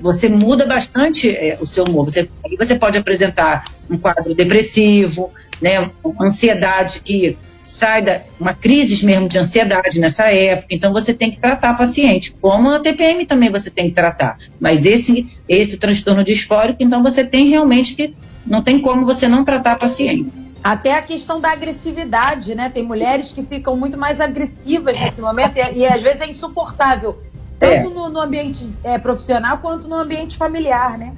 você 0.00 0.28
muda 0.28 0.66
bastante 0.66 1.28
é, 1.28 1.58
o 1.60 1.66
seu 1.66 1.82
humor. 1.84 2.04
Você, 2.04 2.30
aí 2.44 2.56
você 2.56 2.76
pode 2.76 2.96
apresentar 2.96 3.64
um 3.90 3.98
quadro 3.98 4.32
depressivo, 4.32 5.32
né, 5.60 5.90
ansiedade 6.20 7.00
que 7.00 7.36
sai 7.70 8.02
da 8.02 8.20
uma 8.38 8.52
crise 8.52 9.04
mesmo 9.04 9.28
de 9.28 9.38
ansiedade 9.38 9.98
nessa 9.98 10.24
época. 10.24 10.68
Então 10.74 10.92
você 10.92 11.14
tem 11.14 11.30
que 11.30 11.40
tratar 11.40 11.70
a 11.70 11.74
paciente, 11.74 12.34
como 12.40 12.70
a 12.70 12.80
TPM 12.80 13.24
também 13.24 13.50
você 13.50 13.70
tem 13.70 13.88
que 13.88 13.94
tratar. 13.94 14.38
Mas 14.60 14.84
esse 14.84 15.26
esse 15.48 15.78
transtorno 15.78 16.22
disfórico, 16.22 16.82
então 16.82 17.02
você 17.02 17.24
tem 17.24 17.48
realmente 17.48 17.94
que 17.94 18.14
não 18.46 18.62
tem 18.62 18.80
como 18.80 19.04
você 19.04 19.28
não 19.28 19.44
tratar 19.44 19.72
a 19.72 19.76
paciente. 19.76 20.30
Até 20.62 20.94
a 20.94 21.02
questão 21.02 21.40
da 21.40 21.50
agressividade, 21.52 22.54
né? 22.54 22.68
Tem 22.68 22.82
mulheres 22.82 23.32
que 23.32 23.42
ficam 23.42 23.76
muito 23.76 23.96
mais 23.96 24.20
agressivas 24.20 24.98
nesse 25.00 25.20
momento 25.20 25.56
e, 25.56 25.78
e 25.78 25.86
às 25.86 26.02
vezes 26.02 26.20
é 26.20 26.28
insuportável 26.28 27.18
tanto 27.60 27.90
é. 27.90 27.94
no, 27.94 28.08
no, 28.08 28.20
ambiente 28.20 28.68
é, 28.82 28.98
profissional 28.98 29.58
quanto 29.58 29.86
no 29.86 29.94
ambiente 29.94 30.36
familiar, 30.38 30.96
né? 30.96 31.12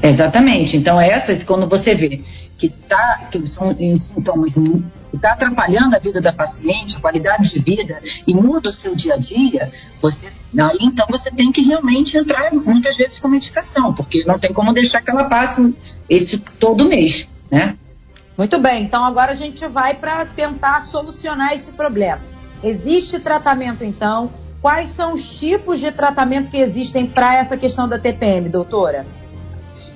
Exatamente. 0.00 0.76
Então, 0.76 1.00
essas, 1.00 1.42
quando 1.42 1.68
você 1.68 1.94
vê 1.94 2.22
que, 2.56 2.68
tá, 2.68 3.28
que 3.30 3.44
são 3.48 3.76
sintomas 3.96 4.54
que 4.54 4.60
está 5.16 5.32
atrapalhando 5.32 5.96
a 5.96 5.98
vida 5.98 6.20
da 6.20 6.32
paciente, 6.32 6.96
a 6.96 7.00
qualidade 7.00 7.50
de 7.50 7.58
vida, 7.58 8.00
e 8.26 8.34
muda 8.34 8.70
o 8.70 8.72
seu 8.72 8.94
dia 8.94 9.14
a 9.14 9.16
dia, 9.18 9.72
você, 10.00 10.28
aí, 10.28 10.78
então 10.80 11.06
você 11.10 11.30
tem 11.30 11.50
que 11.50 11.62
realmente 11.62 12.16
entrar 12.16 12.52
muitas 12.52 12.96
vezes 12.96 13.18
com 13.18 13.28
medicação, 13.28 13.92
porque 13.92 14.24
não 14.24 14.38
tem 14.38 14.52
como 14.52 14.72
deixar 14.72 15.00
que 15.00 15.10
ela 15.10 15.24
passe 15.24 15.74
esse 16.08 16.38
todo 16.38 16.88
mês, 16.88 17.28
né? 17.50 17.76
Muito 18.38 18.58
bem, 18.58 18.84
então 18.84 19.04
agora 19.04 19.32
a 19.32 19.36
gente 19.36 19.66
vai 19.66 19.94
para 19.94 20.26
tentar 20.26 20.82
solucionar 20.82 21.54
esse 21.54 21.72
problema. 21.72 22.20
Existe 22.62 23.18
tratamento, 23.18 23.82
então, 23.82 24.30
Quais 24.66 24.90
são 24.90 25.14
os 25.14 25.28
tipos 25.38 25.78
de 25.78 25.92
tratamento 25.92 26.50
que 26.50 26.56
existem 26.56 27.06
para 27.06 27.36
essa 27.36 27.56
questão 27.56 27.88
da 27.88 28.00
TPM, 28.00 28.48
doutora? 28.48 29.06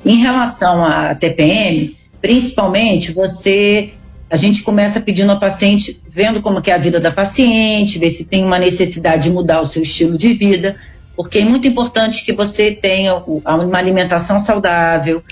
Em 0.05 0.19
relação 0.19 0.85
à 0.85 1.13
TPM, 1.13 1.99
principalmente 2.21 3.13
você 3.13 3.95
a 4.31 4.37
gente 4.37 4.63
começa 4.63 5.01
pedindo 5.01 5.33
ao 5.33 5.41
paciente, 5.41 6.01
vendo 6.09 6.41
como 6.41 6.63
é 6.65 6.73
a 6.73 6.79
vida 6.79 7.01
da 7.01 7.11
paciente, 7.11 7.99
ver 7.99 8.11
se 8.11 8.25
tem 8.25 8.45
uma 8.45 8.59
necessidade 8.59 9.25
de 9.25 9.31
mudar 9.31 9.61
o 9.61 9.67
seu 9.67 9.83
estilo 9.83 10.17
de 10.17 10.33
vida, 10.35 10.77
porque 11.17 11.41
é 11.41 11.45
muito 11.45 11.67
importante 11.67 12.25
que 12.25 12.33
você 12.33 12.71
tenha 12.71 13.17
uma 13.17 13.79
alimentação 13.79 14.39
saudável, 14.39 15.23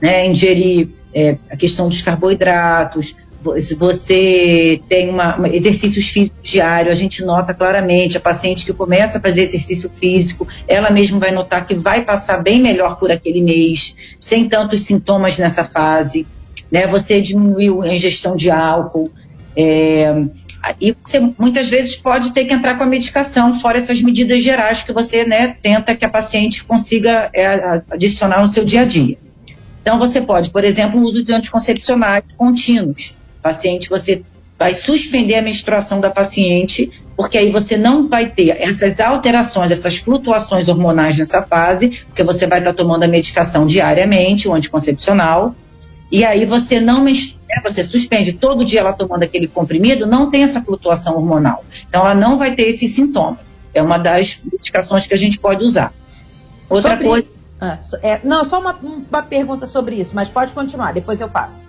né, 0.00 0.26
ingerir 0.26 0.90
é, 1.14 1.38
a 1.50 1.56
questão 1.56 1.88
dos 1.88 2.02
carboidratos, 2.02 3.14
se 3.58 3.74
você 3.74 4.80
tem 4.88 5.08
uma, 5.08 5.36
uma, 5.36 5.48
exercícios 5.48 6.08
físicos 6.10 6.48
diários, 6.48 6.92
a 6.92 6.94
gente 6.94 7.24
nota 7.24 7.52
claramente 7.52 8.16
a 8.16 8.20
paciente 8.20 8.64
que 8.64 8.72
começa 8.72 9.18
a 9.18 9.20
fazer 9.20 9.42
exercício 9.42 9.90
físico, 9.98 10.46
ela 10.68 10.90
mesma 10.90 11.18
vai 11.18 11.32
notar 11.32 11.66
que 11.66 11.74
vai 11.74 12.02
passar 12.02 12.38
bem 12.38 12.60
melhor 12.60 12.98
por 12.98 13.10
aquele 13.10 13.40
mês, 13.40 13.94
sem 14.18 14.48
tantos 14.48 14.82
sintomas 14.82 15.38
nessa 15.38 15.64
fase. 15.64 16.26
Né? 16.72 16.86
Você 16.86 17.20
diminuiu 17.20 17.82
a 17.82 17.94
ingestão 17.94 18.34
de 18.34 18.50
álcool. 18.50 19.10
É, 19.54 20.14
e 20.80 20.96
você 21.02 21.20
muitas 21.38 21.68
vezes 21.68 21.96
pode 21.96 22.32
ter 22.32 22.44
que 22.44 22.54
entrar 22.54 22.76
com 22.76 22.84
a 22.84 22.86
medicação, 22.86 23.54
fora 23.60 23.78
essas 23.78 24.00
medidas 24.00 24.42
gerais 24.42 24.82
que 24.82 24.92
você 24.92 25.24
né, 25.24 25.56
tenta 25.60 25.94
que 25.94 26.04
a 26.04 26.08
paciente 26.08 26.64
consiga 26.64 27.28
é, 27.34 27.82
adicionar 27.90 28.40
no 28.40 28.48
seu 28.48 28.64
dia 28.64 28.82
a 28.82 28.84
dia. 28.84 29.18
Então, 29.82 29.98
você 29.98 30.20
pode, 30.20 30.50
por 30.50 30.64
exemplo, 30.64 31.00
o 31.00 31.02
uso 31.02 31.24
de 31.24 31.32
anticoncepcionais 31.32 32.24
contínuos 32.36 33.20
paciente 33.42 33.90
você 33.90 34.22
vai 34.58 34.72
suspender 34.72 35.34
a 35.34 35.42
menstruação 35.42 35.98
da 35.98 36.08
paciente, 36.08 36.88
porque 37.16 37.36
aí 37.36 37.50
você 37.50 37.76
não 37.76 38.08
vai 38.08 38.30
ter 38.30 38.50
essas 38.50 39.00
alterações, 39.00 39.72
essas 39.72 39.96
flutuações 39.96 40.68
hormonais 40.68 41.18
nessa 41.18 41.42
fase, 41.42 42.04
porque 42.06 42.22
você 42.22 42.46
vai 42.46 42.60
estar 42.60 42.72
tomando 42.72 43.02
a 43.02 43.08
medicação 43.08 43.66
diariamente, 43.66 44.46
o 44.46 44.54
anticoncepcional, 44.54 45.56
e 46.12 46.24
aí 46.26 46.44
você 46.44 46.78
não 46.78 47.02
menstrua, 47.02 47.40
né, 47.48 47.62
você 47.64 47.82
suspende 47.82 48.34
todo 48.34 48.66
dia 48.66 48.80
ela 48.80 48.92
tomando 48.92 49.22
aquele 49.22 49.48
comprimido, 49.48 50.06
não 50.06 50.30
tem 50.30 50.42
essa 50.42 50.62
flutuação 50.62 51.16
hormonal. 51.16 51.64
Então 51.88 52.02
ela 52.02 52.14
não 52.14 52.36
vai 52.36 52.54
ter 52.54 52.64
esses 52.64 52.94
sintomas. 52.94 53.54
É 53.72 53.82
uma 53.82 53.96
das 53.96 54.38
medicações 54.44 55.06
que 55.06 55.14
a 55.14 55.16
gente 55.16 55.38
pode 55.38 55.64
usar. 55.64 55.90
Outra 56.68 56.90
Sobre... 56.90 57.04
coisa. 57.04 57.26
Ah, 57.58 57.78
é, 58.02 58.20
não, 58.22 58.44
só 58.44 58.60
uma, 58.60 58.74
uma 58.74 59.22
pergunta 59.22 59.66
sobre 59.66 59.96
isso, 59.96 60.10
mas 60.14 60.28
pode 60.28 60.52
continuar, 60.52 60.92
depois 60.92 61.20
eu 61.20 61.28
passo. 61.28 61.62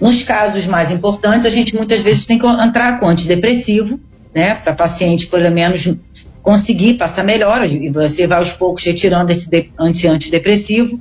Nos 0.00 0.24
casos 0.24 0.66
mais 0.66 0.90
importantes, 0.90 1.46
a 1.46 1.50
gente 1.50 1.76
muitas 1.76 2.00
vezes 2.00 2.26
tem 2.26 2.38
que 2.38 2.46
entrar 2.46 2.98
com 2.98 3.06
antidepressivo, 3.06 4.00
né, 4.34 4.54
para 4.54 4.72
paciente 4.72 5.26
pelo 5.26 5.50
menos 5.50 5.88
conseguir 6.42 6.94
passar 6.94 7.24
melhor, 7.24 7.64
e 7.64 7.90
você 7.90 8.26
vai 8.26 8.38
aos 8.38 8.52
poucos 8.52 8.82
retirando 8.84 9.30
esse 9.30 9.48
anti 9.78 10.08
antidepressivo. 10.08 11.00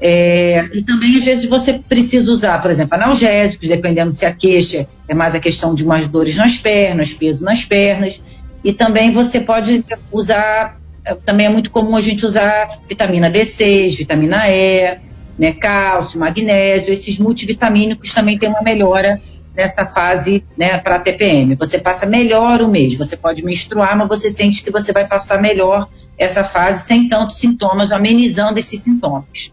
É, 0.00 0.68
e 0.72 0.82
também, 0.82 1.16
às 1.16 1.24
vezes, 1.24 1.46
você 1.46 1.74
precisa 1.74 2.30
usar, 2.30 2.60
por 2.60 2.70
exemplo, 2.70 2.94
analgésicos, 2.94 3.68
dependendo 3.68 4.12
se 4.12 4.26
a 4.26 4.32
queixa 4.32 4.88
é 5.08 5.14
mais 5.14 5.34
a 5.34 5.40
questão 5.40 5.74
de 5.74 5.84
umas 5.84 6.08
dores 6.08 6.36
nas 6.36 6.58
pernas, 6.58 7.12
peso 7.12 7.44
nas 7.44 7.64
pernas. 7.64 8.20
E 8.62 8.72
também 8.72 9.12
você 9.12 9.40
pode 9.40 9.84
usar, 10.10 10.78
é, 11.04 11.14
também 11.14 11.46
é 11.46 11.48
muito 11.48 11.70
comum 11.70 11.96
a 11.96 12.00
gente 12.00 12.26
usar 12.26 12.80
vitamina 12.88 13.30
B6, 13.30 13.96
vitamina 13.96 14.48
E, 14.48 14.98
né, 15.38 15.52
cálcio, 15.52 16.18
magnésio, 16.18 16.92
esses 16.92 17.18
multivitamínicos 17.18 18.12
também 18.12 18.38
tem 18.38 18.48
uma 18.48 18.62
melhora 18.62 19.20
nessa 19.54 19.86
fase 19.86 20.44
né, 20.56 20.78
para 20.78 20.98
TPM. 20.98 21.54
Você 21.54 21.78
passa 21.78 22.06
melhor 22.06 22.60
o 22.60 22.68
mês, 22.68 22.96
você 22.96 23.16
pode 23.16 23.44
menstruar, 23.44 23.96
mas 23.96 24.08
você 24.08 24.30
sente 24.30 24.62
que 24.62 24.70
você 24.70 24.92
vai 24.92 25.06
passar 25.06 25.40
melhor 25.40 25.88
essa 26.18 26.42
fase 26.42 26.86
sem 26.86 27.08
tantos 27.08 27.38
sintomas, 27.38 27.92
amenizando 27.92 28.58
esses 28.58 28.82
sintomas. 28.82 29.52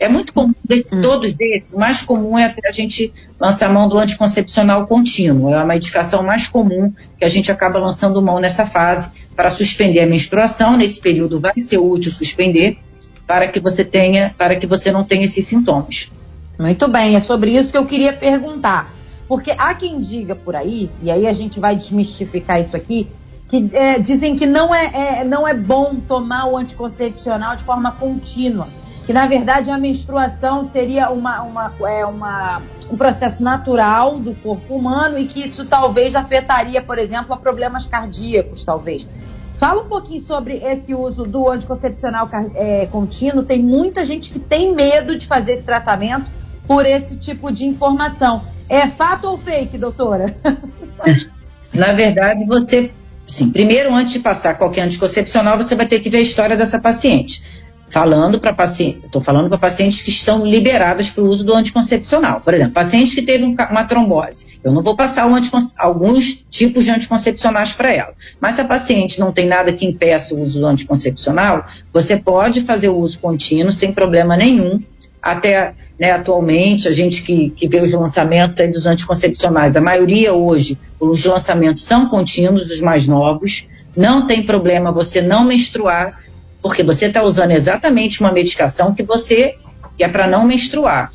É 0.00 0.08
muito 0.08 0.32
comum 0.32 0.54
desse, 0.64 0.94
hum. 0.94 1.02
todos 1.02 1.38
esses, 1.40 1.72
o 1.72 1.78
mais 1.78 2.02
comum 2.02 2.38
é 2.38 2.54
a 2.64 2.72
gente 2.72 3.12
lançar 3.38 3.72
mão 3.72 3.88
do 3.88 3.98
anticoncepcional 3.98 4.86
contínuo. 4.86 5.52
É 5.52 5.56
a 5.56 5.64
medicação 5.64 6.22
mais 6.22 6.46
comum 6.46 6.92
que 7.18 7.24
a 7.24 7.28
gente 7.28 7.50
acaba 7.50 7.78
lançando 7.78 8.22
mão 8.22 8.38
nessa 8.38 8.64
fase 8.64 9.10
para 9.34 9.50
suspender 9.50 10.00
a 10.00 10.06
menstruação. 10.06 10.76
Nesse 10.76 11.00
período 11.00 11.40
vai 11.40 11.60
ser 11.60 11.78
útil 11.78 12.12
suspender 12.12 12.78
para 13.26 13.48
que 13.48 13.60
você 13.60 13.84
tenha, 13.84 14.34
para 14.38 14.56
que 14.56 14.66
você 14.66 14.90
não 14.92 15.04
tenha 15.04 15.24
esses 15.24 15.46
sintomas. 15.46 16.10
Muito 16.58 16.88
bem, 16.88 17.14
é 17.14 17.20
sobre 17.20 17.52
isso 17.56 17.70
que 17.70 17.78
eu 17.78 17.86
queria 17.86 18.12
perguntar. 18.12 18.92
Porque 19.28 19.52
há 19.56 19.74
quem 19.74 20.00
diga 20.00 20.34
por 20.34 20.56
aí, 20.56 20.90
e 21.02 21.10
aí 21.10 21.26
a 21.26 21.32
gente 21.32 21.60
vai 21.60 21.76
desmistificar 21.76 22.58
isso 22.60 22.74
aqui, 22.74 23.06
que 23.46 23.68
é, 23.72 23.98
dizem 23.98 24.34
que 24.36 24.46
não 24.46 24.74
é, 24.74 25.20
é, 25.20 25.24
não 25.24 25.46
é 25.46 25.54
bom 25.54 25.96
tomar 25.96 26.46
o 26.46 26.56
anticoncepcional 26.56 27.54
de 27.54 27.64
forma 27.64 27.92
contínua. 27.92 28.68
Que 29.08 29.12
na 29.14 29.26
verdade 29.26 29.70
a 29.70 29.78
menstruação 29.78 30.62
seria 30.64 31.08
uma, 31.08 31.40
uma, 31.40 31.72
é, 31.88 32.04
uma, 32.04 32.60
um 32.90 32.96
processo 32.98 33.42
natural 33.42 34.18
do 34.18 34.34
corpo 34.34 34.74
humano 34.74 35.18
e 35.18 35.24
que 35.24 35.42
isso 35.42 35.64
talvez 35.64 36.14
afetaria, 36.14 36.82
por 36.82 36.98
exemplo, 36.98 37.32
a 37.32 37.38
problemas 37.38 37.86
cardíacos, 37.86 38.66
talvez. 38.66 39.08
Fala 39.56 39.80
um 39.80 39.88
pouquinho 39.88 40.20
sobre 40.20 40.58
esse 40.58 40.94
uso 40.94 41.24
do 41.24 41.48
anticoncepcional 41.48 42.28
é, 42.54 42.84
contínuo. 42.92 43.42
Tem 43.44 43.62
muita 43.62 44.04
gente 44.04 44.28
que 44.28 44.38
tem 44.38 44.74
medo 44.74 45.16
de 45.16 45.26
fazer 45.26 45.52
esse 45.52 45.62
tratamento 45.62 46.26
por 46.66 46.84
esse 46.84 47.16
tipo 47.16 47.50
de 47.50 47.64
informação. 47.64 48.42
É 48.68 48.88
fato 48.88 49.26
ou 49.26 49.38
fake, 49.38 49.78
doutora? 49.78 50.36
Na 51.72 51.94
verdade, 51.94 52.44
você, 52.44 52.92
sim, 53.26 53.50
primeiro, 53.52 53.94
antes 53.94 54.12
de 54.12 54.18
passar 54.18 54.58
qualquer 54.58 54.82
anticoncepcional, 54.82 55.56
você 55.56 55.74
vai 55.74 55.88
ter 55.88 56.00
que 56.00 56.10
ver 56.10 56.18
a 56.18 56.20
história 56.20 56.58
dessa 56.58 56.78
paciente. 56.78 57.42
Falando 57.90 58.38
para 58.38 58.52
paciente, 58.52 59.06
estou 59.06 59.22
falando 59.22 59.48
para 59.48 59.56
pacientes 59.56 60.02
que 60.02 60.10
estão 60.10 60.44
liberadas 60.44 61.08
para 61.08 61.24
o 61.24 61.26
uso 61.26 61.44
do 61.44 61.54
anticoncepcional. 61.54 62.40
Por 62.42 62.52
exemplo, 62.52 62.74
paciente 62.74 63.14
que 63.14 63.22
teve 63.22 63.44
um, 63.44 63.54
uma 63.70 63.84
trombose. 63.84 64.46
Eu 64.62 64.72
não 64.72 64.82
vou 64.82 64.94
passar 64.94 65.26
um 65.26 65.34
alguns 65.78 66.44
tipos 66.50 66.84
de 66.84 66.90
anticoncepcionais 66.90 67.72
para 67.72 67.92
ela. 67.92 68.12
Mas 68.40 68.56
se 68.56 68.60
a 68.60 68.64
paciente 68.64 69.18
não 69.18 69.32
tem 69.32 69.46
nada 69.46 69.72
que 69.72 69.86
impeça 69.86 70.34
o 70.34 70.42
uso 70.42 70.60
do 70.60 70.66
anticoncepcional, 70.66 71.64
você 71.92 72.16
pode 72.16 72.60
fazer 72.62 72.90
o 72.90 72.96
uso 72.96 73.18
contínuo 73.18 73.72
sem 73.72 73.92
problema 73.92 74.36
nenhum 74.36 74.82
até 75.22 75.74
né, 75.98 76.12
atualmente, 76.12 76.86
a 76.86 76.92
gente 76.92 77.22
que, 77.22 77.50
que 77.50 77.68
vê 77.68 77.80
os 77.80 77.92
lançamentos 77.92 78.64
dos 78.72 78.86
anticoncepcionais, 78.86 79.76
a 79.76 79.80
maioria 79.80 80.32
hoje, 80.32 80.78
os 81.00 81.24
lançamentos 81.24 81.82
são 81.82 82.08
contínuos, 82.08 82.70
os 82.70 82.80
mais 82.80 83.06
novos. 83.06 83.66
Não 83.96 84.26
tem 84.26 84.44
problema 84.44 84.92
você 84.92 85.20
não 85.20 85.44
menstruar, 85.44 86.20
porque 86.62 86.82
você 86.82 87.06
está 87.06 87.22
usando 87.22 87.52
exatamente 87.52 88.20
uma 88.20 88.32
medicação 88.32 88.94
que 88.94 89.02
você 89.02 89.56
que 89.96 90.04
é 90.04 90.08
para 90.08 90.26
não 90.26 90.44
menstruar. 90.44 91.12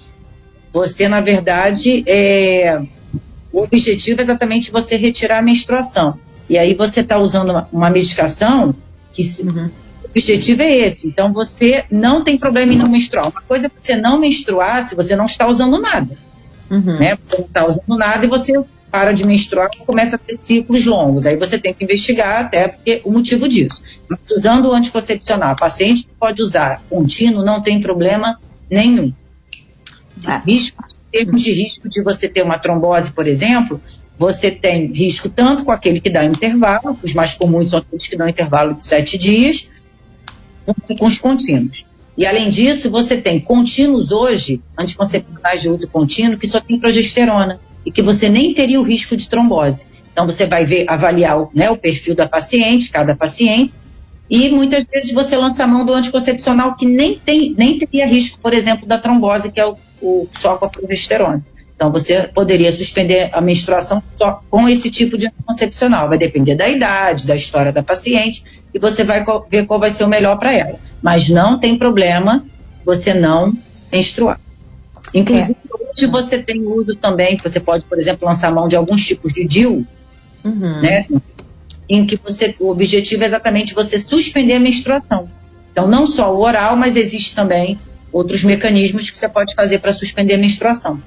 Você, 0.73 1.07
na 1.07 1.21
verdade, 1.21 2.03
é, 2.07 2.81
o 3.51 3.61
objetivo 3.61 4.19
é 4.19 4.23
exatamente 4.23 4.71
você 4.71 4.97
retirar 4.97 5.39
a 5.39 5.41
menstruação. 5.41 6.19
E 6.49 6.57
aí 6.57 6.73
você 6.73 6.99
está 7.01 7.17
usando 7.17 7.51
uma, 7.51 7.69
uma 7.71 7.89
medicação 7.89 8.75
que, 9.13 9.21
uhum 9.41 9.69
objetivo 10.13 10.61
é 10.61 10.71
esse. 10.77 11.07
Então 11.07 11.33
você 11.33 11.85
não 11.89 12.23
tem 12.23 12.37
problema 12.37 12.71
em 12.71 12.77
não 12.77 12.87
menstruar. 12.87 13.29
Uma 13.29 13.41
coisa 13.41 13.67
é 13.67 13.71
você 13.79 13.97
não 13.97 14.19
menstruar 14.19 14.83
se 14.83 14.95
você 14.95 15.15
não 15.15 15.25
está 15.25 15.47
usando 15.47 15.79
nada. 15.81 16.15
Uhum. 16.69 16.99
Né? 16.99 17.17
Você 17.19 17.37
não 17.37 17.45
está 17.45 17.67
usando 17.67 17.97
nada 17.97 18.25
e 18.25 18.29
você 18.29 18.53
para 18.93 19.11
de 19.11 19.25
menstruar 19.25 19.71
e 19.73 19.83
começa 19.83 20.17
a 20.17 20.19
ter 20.19 20.37
ciclos 20.39 20.85
longos. 20.85 21.25
Aí 21.25 21.35
você 21.35 21.57
tem 21.57 21.73
que 21.73 21.83
investigar 21.83 22.41
até 22.41 22.67
porque, 22.67 23.01
o 23.03 23.11
motivo 23.11 23.49
disso. 23.49 23.81
Mas 24.07 24.19
usando 24.29 24.67
o 24.67 24.71
anticoncepcional, 24.71 25.55
paciente 25.55 26.07
pode 26.19 26.43
usar 26.43 26.79
contínuo, 26.87 27.43
não 27.43 27.59
tem 27.59 27.81
problema 27.81 28.39
nenhum. 28.69 29.11
Ah. 30.23 30.43
Risco, 30.45 30.85
em 31.11 31.25
termos 31.25 31.41
de 31.41 31.51
risco 31.53 31.89
de 31.89 32.03
você 32.03 32.29
ter 32.29 32.43
uma 32.43 32.59
trombose, 32.59 33.11
por 33.11 33.25
exemplo, 33.25 33.81
você 34.15 34.51
tem 34.51 34.93
risco 34.93 35.27
tanto 35.27 35.65
com 35.65 35.71
aquele 35.71 35.99
que 35.99 36.11
dá 36.11 36.23
intervalo, 36.23 36.95
os 37.01 37.15
mais 37.15 37.33
comuns 37.33 37.71
são 37.71 37.79
aqueles 37.79 38.07
que 38.07 38.15
dão 38.15 38.29
intervalo 38.29 38.75
de 38.75 38.83
sete 38.83 39.17
dias, 39.17 39.67
com 40.99 41.07
os 41.07 41.17
contínuos. 41.17 41.83
E 42.15 42.27
além 42.27 42.51
disso, 42.51 42.91
você 42.91 43.17
tem 43.17 43.39
contínuos 43.39 44.11
hoje, 44.11 44.61
anticoncepcionais 44.77 45.63
de 45.63 45.69
uso 45.69 45.87
contínuo, 45.87 46.37
que 46.37 46.45
só 46.45 46.61
tem 46.61 46.79
progesterona 46.79 47.59
e 47.85 47.91
que 47.91 48.01
você 48.01 48.29
nem 48.29 48.53
teria 48.53 48.79
o 48.79 48.83
risco 48.83 49.15
de 49.15 49.27
trombose. 49.29 49.85
Então 50.11 50.25
você 50.25 50.45
vai 50.45 50.65
ver, 50.65 50.85
avaliar 50.87 51.47
né, 51.53 51.69
o 51.69 51.77
perfil 51.77 52.15
da 52.15 52.27
paciente, 52.27 52.89
cada 52.89 53.15
paciente, 53.15 53.73
e 54.29 54.49
muitas 54.49 54.85
vezes 54.85 55.11
você 55.11 55.35
lança 55.35 55.63
a 55.63 55.67
mão 55.67 55.85
do 55.85 55.93
anticoncepcional 55.93 56.75
que 56.75 56.85
nem, 56.85 57.19
tem, 57.19 57.53
nem 57.57 57.77
teria 57.77 58.05
risco, 58.05 58.39
por 58.39 58.53
exemplo, 58.53 58.87
da 58.87 58.97
trombose, 58.97 59.51
que 59.51 59.59
é 59.59 59.65
o, 59.65 59.77
o 60.01 60.27
só 60.33 60.55
com 60.57 60.65
a 60.65 60.69
progesterona. 60.69 61.43
Então, 61.75 61.91
você 61.91 62.23
poderia 62.33 62.71
suspender 62.71 63.29
a 63.33 63.41
menstruação 63.41 64.01
só 64.15 64.41
com 64.49 64.69
esse 64.69 64.89
tipo 64.89 65.17
de 65.17 65.27
anticoncepcional. 65.27 66.07
Vai 66.07 66.17
depender 66.17 66.55
da 66.55 66.69
idade, 66.69 67.27
da 67.27 67.35
história 67.35 67.73
da 67.73 67.83
paciente, 67.83 68.43
e 68.73 68.79
você 68.79 69.03
vai 69.03 69.25
ver 69.49 69.65
qual 69.65 69.79
vai 69.79 69.89
ser 69.89 70.03
o 70.03 70.07
melhor 70.07 70.37
para 70.37 70.53
ela. 70.53 70.79
Mas 71.01 71.29
não 71.29 71.59
tem 71.59 71.77
problema 71.77 72.45
você 72.85 73.13
não 73.13 73.53
menstruar. 73.91 74.39
Inclusive. 75.13 75.57
Hoje 75.93 76.07
você 76.07 76.41
tem 76.41 76.65
uso 76.65 76.95
também, 76.95 77.37
que 77.37 77.47
você 77.47 77.59
pode, 77.59 77.85
por 77.85 77.97
exemplo, 77.97 78.27
lançar 78.27 78.51
mão 78.51 78.67
de 78.67 78.75
alguns 78.75 79.05
tipos 79.05 79.33
de 79.33 79.45
DIU, 79.45 79.85
uhum. 80.43 80.81
né? 80.81 81.05
Em 81.87 82.05
que 82.05 82.17
você, 82.17 82.55
o 82.59 82.69
objetivo 82.69 83.23
é 83.23 83.25
exatamente 83.25 83.73
você 83.73 83.97
suspender 83.99 84.53
a 84.53 84.59
menstruação. 84.59 85.27
Então, 85.71 85.87
não 85.87 86.05
só 86.05 86.33
o 86.33 86.39
oral, 86.39 86.75
mas 86.75 86.95
existe 86.95 87.35
também 87.35 87.77
outros 88.11 88.43
mecanismos 88.43 89.09
que 89.09 89.17
você 89.17 89.27
pode 89.27 89.55
fazer 89.55 89.79
para 89.79 89.91
suspender 89.91 90.35
a 90.35 90.37
menstruação. 90.37 91.01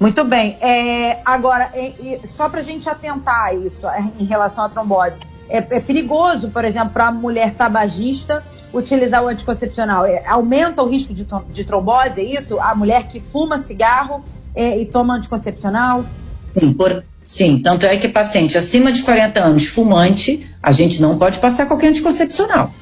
Muito 0.00 0.24
bem. 0.24 0.56
É, 0.60 1.20
agora, 1.24 1.70
é, 1.74 1.88
é, 1.88 2.20
só 2.36 2.48
para 2.48 2.60
a 2.60 2.62
gente 2.62 2.88
atentar 2.88 3.46
a 3.46 3.54
isso 3.54 3.88
é, 3.88 4.12
em 4.18 4.24
relação 4.24 4.64
à 4.64 4.68
trombose. 4.68 5.18
É, 5.48 5.58
é 5.58 5.80
perigoso, 5.80 6.50
por 6.50 6.64
exemplo, 6.64 6.90
para 6.90 7.08
a 7.08 7.12
mulher 7.12 7.54
tabagista 7.54 8.44
utilizar 8.72 9.22
o 9.22 9.28
anticoncepcional. 9.28 10.06
É, 10.06 10.26
aumenta 10.26 10.82
o 10.82 10.88
risco 10.88 11.12
de, 11.14 11.26
de, 11.52 11.64
trombose, 11.64 12.20
é 12.20 12.24
isso? 12.24 12.58
A 12.60 12.74
mulher 12.74 13.06
que 13.08 13.20
fuma 13.20 13.62
cigarro 13.62 14.24
e 14.56 14.84
toma 14.86 15.14
anticoncepcional? 15.14 16.04
Sim, 16.48 16.72
por, 16.72 17.04
sim, 17.24 17.60
tanto 17.60 17.86
é 17.86 17.96
que 17.96 18.08
paciente 18.08 18.58
acima 18.58 18.90
de 18.90 19.04
40 19.04 19.40
anos 19.40 19.68
fumante, 19.68 20.48
a 20.60 20.72
gente 20.72 21.00
não 21.00 21.16
pode 21.16 21.38
passar 21.38 21.66
qualquer 21.66 21.88
anticoncepcional. 21.88 22.72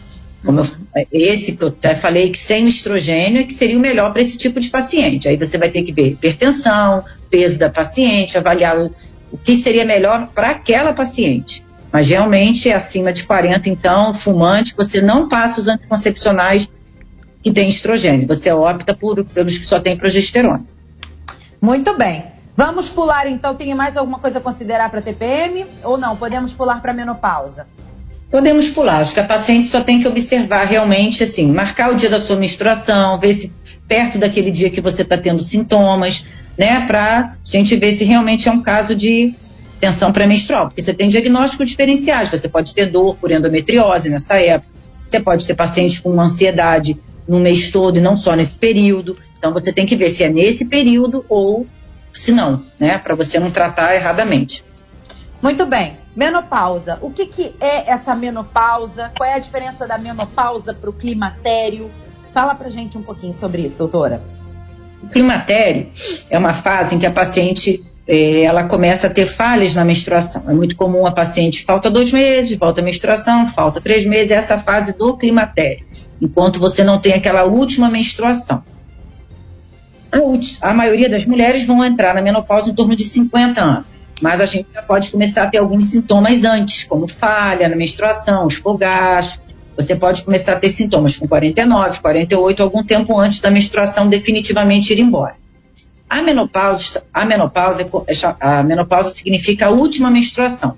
Como 0.46 0.60
eu, 0.60 0.66
esse 1.12 1.56
que 1.56 1.64
eu 1.64 1.68
até 1.68 1.96
falei 1.96 2.30
que 2.30 2.38
sem 2.38 2.68
estrogênio 2.68 3.40
é 3.40 3.44
que 3.44 3.52
seria 3.52 3.76
o 3.76 3.80
melhor 3.80 4.12
para 4.12 4.22
esse 4.22 4.38
tipo 4.38 4.60
de 4.60 4.70
paciente. 4.70 5.28
Aí 5.28 5.36
você 5.36 5.58
vai 5.58 5.70
ter 5.70 5.82
que 5.82 5.92
ver 5.92 6.12
hipertensão, 6.12 7.04
peso 7.28 7.58
da 7.58 7.68
paciente, 7.68 8.38
avaliar 8.38 8.78
o, 8.78 8.94
o 9.32 9.36
que 9.36 9.56
seria 9.56 9.84
melhor 9.84 10.28
para 10.32 10.50
aquela 10.50 10.92
paciente. 10.92 11.65
Mas 11.96 12.10
realmente 12.10 12.68
é 12.68 12.74
acima 12.74 13.10
de 13.10 13.24
40, 13.24 13.70
então, 13.70 14.12
fumante, 14.12 14.74
você 14.76 15.00
não 15.00 15.30
passa 15.30 15.62
os 15.62 15.66
anticoncepcionais 15.66 16.68
que 17.42 17.50
têm 17.50 17.70
estrogênio. 17.70 18.28
Você 18.28 18.52
opta 18.52 18.94
por, 18.94 19.24
pelos 19.24 19.56
que 19.56 19.64
só 19.64 19.80
têm 19.80 19.96
progesterona. 19.96 20.62
Muito 21.58 21.96
bem. 21.96 22.26
Vamos 22.54 22.90
pular 22.90 23.26
então, 23.26 23.54
tem 23.54 23.74
mais 23.74 23.96
alguma 23.96 24.18
coisa 24.18 24.40
a 24.40 24.42
considerar 24.42 24.90
para 24.90 25.00
TPM 25.00 25.64
ou 25.82 25.96
não? 25.96 26.18
Podemos 26.18 26.52
pular 26.52 26.82
para 26.82 26.92
menopausa? 26.92 27.66
Podemos 28.30 28.68
pular, 28.68 29.00
acho 29.00 29.14
que 29.14 29.20
a 29.20 29.24
paciente 29.24 29.66
só 29.68 29.82
tem 29.82 29.98
que 29.98 30.06
observar 30.06 30.66
realmente, 30.66 31.22
assim, 31.22 31.50
marcar 31.50 31.90
o 31.90 31.96
dia 31.96 32.10
da 32.10 32.20
sua 32.20 32.36
menstruação, 32.36 33.18
ver 33.18 33.32
se 33.32 33.50
perto 33.88 34.18
daquele 34.18 34.50
dia 34.50 34.68
que 34.68 34.82
você 34.82 35.00
está 35.00 35.16
tendo 35.16 35.42
sintomas, 35.42 36.26
né, 36.58 36.86
para 36.86 37.20
a 37.20 37.36
gente 37.42 37.74
ver 37.74 37.92
se 37.92 38.04
realmente 38.04 38.50
é 38.50 38.52
um 38.52 38.60
caso 38.60 38.94
de 38.94 39.34
tensão 39.80 40.12
pré-menstrual, 40.12 40.68
porque 40.68 40.82
você 40.82 40.94
tem 40.94 41.08
diagnósticos 41.08 41.68
diferenciais, 41.68 42.30
você 42.30 42.48
pode 42.48 42.74
ter 42.74 42.86
dor 42.86 43.16
por 43.16 43.30
endometriose 43.30 44.08
nessa 44.08 44.36
época, 44.36 44.72
você 45.06 45.20
pode 45.20 45.46
ter 45.46 45.54
pacientes 45.54 45.98
com 45.98 46.18
ansiedade 46.20 46.98
no 47.28 47.38
mês 47.38 47.70
todo 47.70 47.98
e 47.98 48.00
não 48.00 48.16
só 48.16 48.34
nesse 48.34 48.58
período, 48.58 49.16
então 49.38 49.52
você 49.52 49.72
tem 49.72 49.86
que 49.86 49.96
ver 49.96 50.10
se 50.10 50.24
é 50.24 50.28
nesse 50.28 50.64
período 50.64 51.24
ou 51.28 51.66
se 52.12 52.32
não, 52.32 52.64
né, 52.78 52.98
para 52.98 53.14
você 53.14 53.38
não 53.38 53.50
tratar 53.50 53.94
erradamente. 53.94 54.64
Muito 55.42 55.66
bem. 55.66 55.98
Menopausa. 56.16 56.98
O 57.02 57.10
que, 57.10 57.26
que 57.26 57.54
é 57.60 57.90
essa 57.90 58.14
menopausa? 58.14 59.12
Qual 59.16 59.28
é 59.28 59.34
a 59.34 59.38
diferença 59.38 59.86
da 59.86 59.98
menopausa 59.98 60.72
para 60.72 60.88
o 60.88 60.92
climatério? 60.92 61.90
Fala 62.32 62.54
pra 62.54 62.70
gente 62.70 62.96
um 62.96 63.02
pouquinho 63.02 63.34
sobre 63.34 63.66
isso, 63.66 63.76
doutora. 63.76 64.22
O 65.02 65.08
climatério 65.08 65.90
é 66.30 66.38
uma 66.38 66.54
fase 66.54 66.94
em 66.94 66.98
que 66.98 67.04
a 67.04 67.10
paciente 67.10 67.84
eh, 68.06 68.42
ela 68.42 68.64
começa 68.64 69.06
a 69.06 69.10
ter 69.10 69.26
falhas 69.26 69.74
na 69.74 69.84
menstruação. 69.84 70.42
É 70.48 70.52
muito 70.52 70.76
comum 70.76 71.06
a 71.06 71.12
paciente 71.12 71.64
falta 71.64 71.90
dois 71.90 72.12
meses, 72.12 72.56
volta 72.56 72.80
a 72.80 72.84
menstruação, 72.84 73.48
falta 73.48 73.80
três 73.80 74.06
meses, 74.06 74.30
é 74.30 74.34
essa 74.34 74.58
fase 74.58 74.96
do 74.96 75.16
climatério, 75.16 75.84
enquanto 76.20 76.58
você 76.58 76.84
não 76.84 76.98
tem 76.98 77.12
aquela 77.12 77.44
última 77.44 77.88
menstruação. 77.88 78.62
A, 80.12 80.70
a 80.70 80.74
maioria 80.74 81.08
das 81.08 81.26
mulheres 81.26 81.66
vão 81.66 81.84
entrar 81.84 82.14
na 82.14 82.22
menopausa 82.22 82.70
em 82.70 82.74
torno 82.74 82.94
de 82.94 83.04
50 83.04 83.60
anos 83.60 83.96
mas 84.20 84.40
a 84.40 84.46
gente 84.46 84.68
já 84.72 84.82
pode 84.82 85.10
começar 85.10 85.42
a 85.42 85.46
ter 85.46 85.58
alguns 85.58 85.90
sintomas 85.90 86.44
antes, 86.44 86.84
como 86.84 87.06
falha 87.06 87.68
na 87.68 87.76
menstruação, 87.76 88.46
os 88.46 88.54
fogachos. 88.56 89.40
Você 89.76 89.94
pode 89.94 90.22
começar 90.24 90.54
a 90.54 90.56
ter 90.56 90.70
sintomas 90.70 91.18
com 91.18 91.28
49, 91.28 92.00
48, 92.00 92.62
algum 92.62 92.82
tempo 92.82 93.18
antes 93.18 93.40
da 93.40 93.50
menstruação 93.50 94.08
definitivamente 94.08 94.92
ir 94.92 95.00
embora. 95.00 95.34
A 96.08 96.22
menopausa, 96.22 97.02
a 97.12 97.24
menopausa, 97.24 97.88
a 98.40 98.62
menopausa 98.62 99.14
significa 99.14 99.66
a 99.66 99.70
última 99.70 100.10
menstruação. 100.10 100.76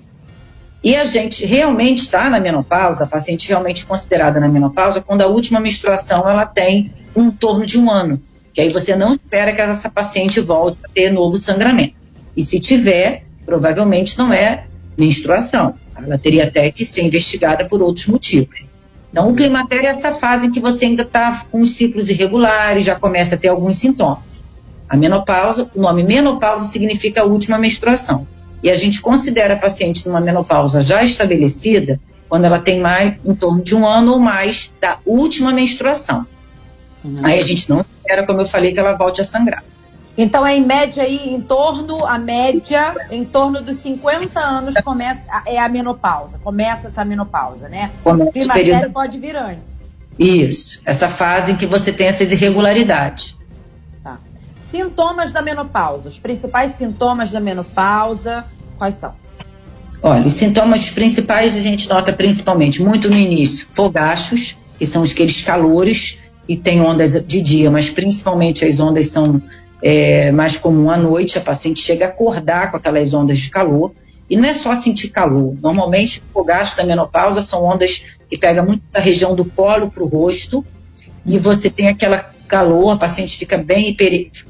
E 0.83 0.95
a 0.95 1.03
gente 1.03 1.45
realmente 1.45 1.99
está 1.99 2.29
na 2.29 2.39
menopausa, 2.39 3.03
a 3.03 3.07
paciente 3.07 3.47
realmente 3.47 3.85
considerada 3.85 4.39
na 4.39 4.47
menopausa, 4.47 5.01
quando 5.01 5.21
a 5.21 5.27
última 5.27 5.59
menstruação 5.59 6.27
ela 6.27 6.45
tem 6.45 6.93
um 7.15 7.29
torno 7.29 7.65
de 7.65 7.77
um 7.77 7.91
ano. 7.91 8.21
Que 8.53 8.61
aí 8.61 8.69
você 8.69 8.95
não 8.95 9.13
espera 9.13 9.53
que 9.53 9.61
essa 9.61 9.89
paciente 9.89 10.39
volte 10.39 10.77
a 10.83 10.89
ter 10.89 11.11
novo 11.11 11.37
sangramento. 11.37 11.95
E 12.35 12.41
se 12.41 12.59
tiver, 12.59 13.23
provavelmente 13.45 14.17
não 14.17 14.33
é 14.33 14.65
menstruação. 14.97 15.75
Ela 15.95 16.17
teria 16.17 16.45
até 16.45 16.71
que 16.71 16.85
ser 16.85 17.03
investigada 17.03 17.65
por 17.65 17.81
outros 17.81 18.07
motivos. 18.07 18.67
Então, 19.11 19.29
o 19.29 19.35
climatério 19.35 19.87
é 19.87 19.89
essa 19.89 20.11
fase 20.11 20.47
em 20.47 20.51
que 20.51 20.59
você 20.59 20.85
ainda 20.85 21.01
está 21.03 21.45
com 21.51 21.61
os 21.61 21.71
ciclos 21.71 22.09
irregulares, 22.09 22.85
já 22.85 22.95
começa 22.95 23.35
a 23.35 23.37
ter 23.37 23.47
alguns 23.49 23.75
sintomas. 23.75 24.28
A 24.89 24.97
menopausa, 24.97 25.69
o 25.75 25.81
nome 25.81 26.03
menopausa 26.03 26.69
significa 26.71 27.21
a 27.21 27.25
última 27.25 27.57
menstruação. 27.57 28.27
E 28.63 28.69
a 28.69 28.75
gente 28.75 28.99
considera 28.99 29.53
a 29.53 29.57
paciente 29.57 30.05
numa 30.07 30.19
menopausa 30.19 30.81
já 30.81 31.03
estabelecida 31.03 31.99
quando 32.27 32.45
ela 32.45 32.59
tem 32.59 32.79
mais 32.79 33.15
em 33.23 33.33
torno 33.33 33.61
de 33.61 33.75
um 33.75 33.85
ano 33.85 34.13
ou 34.13 34.19
mais 34.19 34.71
da 34.81 34.97
última 35.05 35.51
menstruação. 35.51 36.25
Uhum. 37.03 37.15
Aí 37.23 37.39
a 37.39 37.43
gente 37.43 37.69
não 37.69 37.81
espera, 37.81 38.25
como 38.25 38.41
eu 38.41 38.45
falei, 38.45 38.73
que 38.73 38.79
ela 38.79 38.93
volte 38.93 39.21
a 39.21 39.23
sangrar. 39.23 39.63
Então 40.17 40.45
é 40.45 40.57
em 40.57 40.65
média 40.65 41.03
aí, 41.03 41.29
em 41.29 41.39
torno, 41.39 42.05
a 42.05 42.17
média, 42.17 42.93
em 43.09 43.23
torno 43.23 43.61
dos 43.61 43.77
50 43.77 44.37
anos 44.37 44.75
começa, 44.83 45.21
é 45.45 45.57
a 45.57 45.69
menopausa, 45.69 46.37
começa 46.39 46.89
essa 46.89 47.05
menopausa, 47.05 47.69
né? 47.69 47.91
Começa 48.03 48.29
o 48.29 48.33
climatério 48.33 48.73
período... 48.73 48.91
pode 48.91 49.17
vir 49.17 49.35
antes. 49.37 49.89
Isso, 50.19 50.81
essa 50.85 51.07
fase 51.07 51.53
em 51.53 51.55
que 51.55 51.65
você 51.65 51.93
tem 51.93 52.07
essas 52.07 52.33
irregularidades. 52.33 53.38
Sintomas 54.71 55.31
da 55.31 55.41
menopausa, 55.41 56.09
os 56.09 56.19
principais 56.19 56.75
sintomas 56.75 57.31
da 57.31 57.39
menopausa, 57.39 58.45
quais 58.77 58.95
são? 58.95 59.13
Olha, 60.01 60.25
os 60.25 60.33
sintomas 60.33 60.89
principais 60.89 61.55
a 61.55 61.59
gente 61.59 61.89
nota 61.89 62.13
principalmente 62.13 62.81
muito 62.81 63.09
no 63.09 63.17
início, 63.17 63.67
fogachos, 63.73 64.55
que 64.77 64.85
são 64.85 65.03
aqueles 65.03 65.41
calores 65.41 66.17
que 66.45 66.55
tem 66.55 66.81
ondas 66.81 67.13
de 67.25 67.41
dia, 67.41 67.69
mas 67.69 67.89
principalmente 67.89 68.63
as 68.63 68.79
ondas 68.79 69.07
são 69.07 69.41
é, 69.81 70.31
mais 70.31 70.57
comum 70.57 70.89
à 70.89 70.97
noite, 70.97 71.37
a 71.37 71.41
paciente 71.41 71.81
chega 71.81 72.05
a 72.05 72.09
acordar 72.09 72.71
com 72.71 72.77
aquelas 72.77 73.13
ondas 73.13 73.39
de 73.39 73.49
calor. 73.49 73.91
E 74.29 74.37
não 74.37 74.47
é 74.47 74.53
só 74.53 74.75
sentir 74.75 75.09
calor. 75.09 75.55
Normalmente, 75.59 76.23
o 76.33 76.43
gasto 76.43 76.77
da 76.77 76.83
menopausa 76.83 77.41
são 77.41 77.63
ondas 77.63 78.03
que 78.29 78.37
pegam 78.37 78.63
muito 78.63 78.83
essa 78.87 79.03
região 79.03 79.35
do 79.35 79.43
colo 79.43 79.89
para 79.89 80.03
o 80.03 80.07
rosto. 80.07 80.63
E 81.25 81.39
você 81.39 81.69
tem 81.69 81.87
aquela 81.87 82.31
calor, 82.49 82.91
a 82.91 82.97
paciente 82.97 83.37
fica 83.37 83.57
bem 83.57 83.95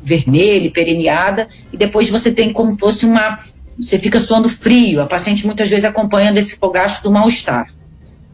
vermelha, 0.02 0.66
hiperemiada. 0.66 1.48
E 1.72 1.78
depois 1.78 2.10
você 2.10 2.32
tem 2.32 2.52
como 2.52 2.80
fosse 2.80 3.06
uma. 3.06 3.40
Você 3.80 4.00
fica 4.00 4.20
suando 4.20 4.50
frio. 4.50 5.02
A 5.02 5.06
paciente 5.06 5.46
muitas 5.46 5.70
vezes 5.70 5.86
acompanha 5.86 6.32
desse 6.32 6.58
fogacho 6.58 7.04
do 7.04 7.12
mal-estar. 7.12 7.68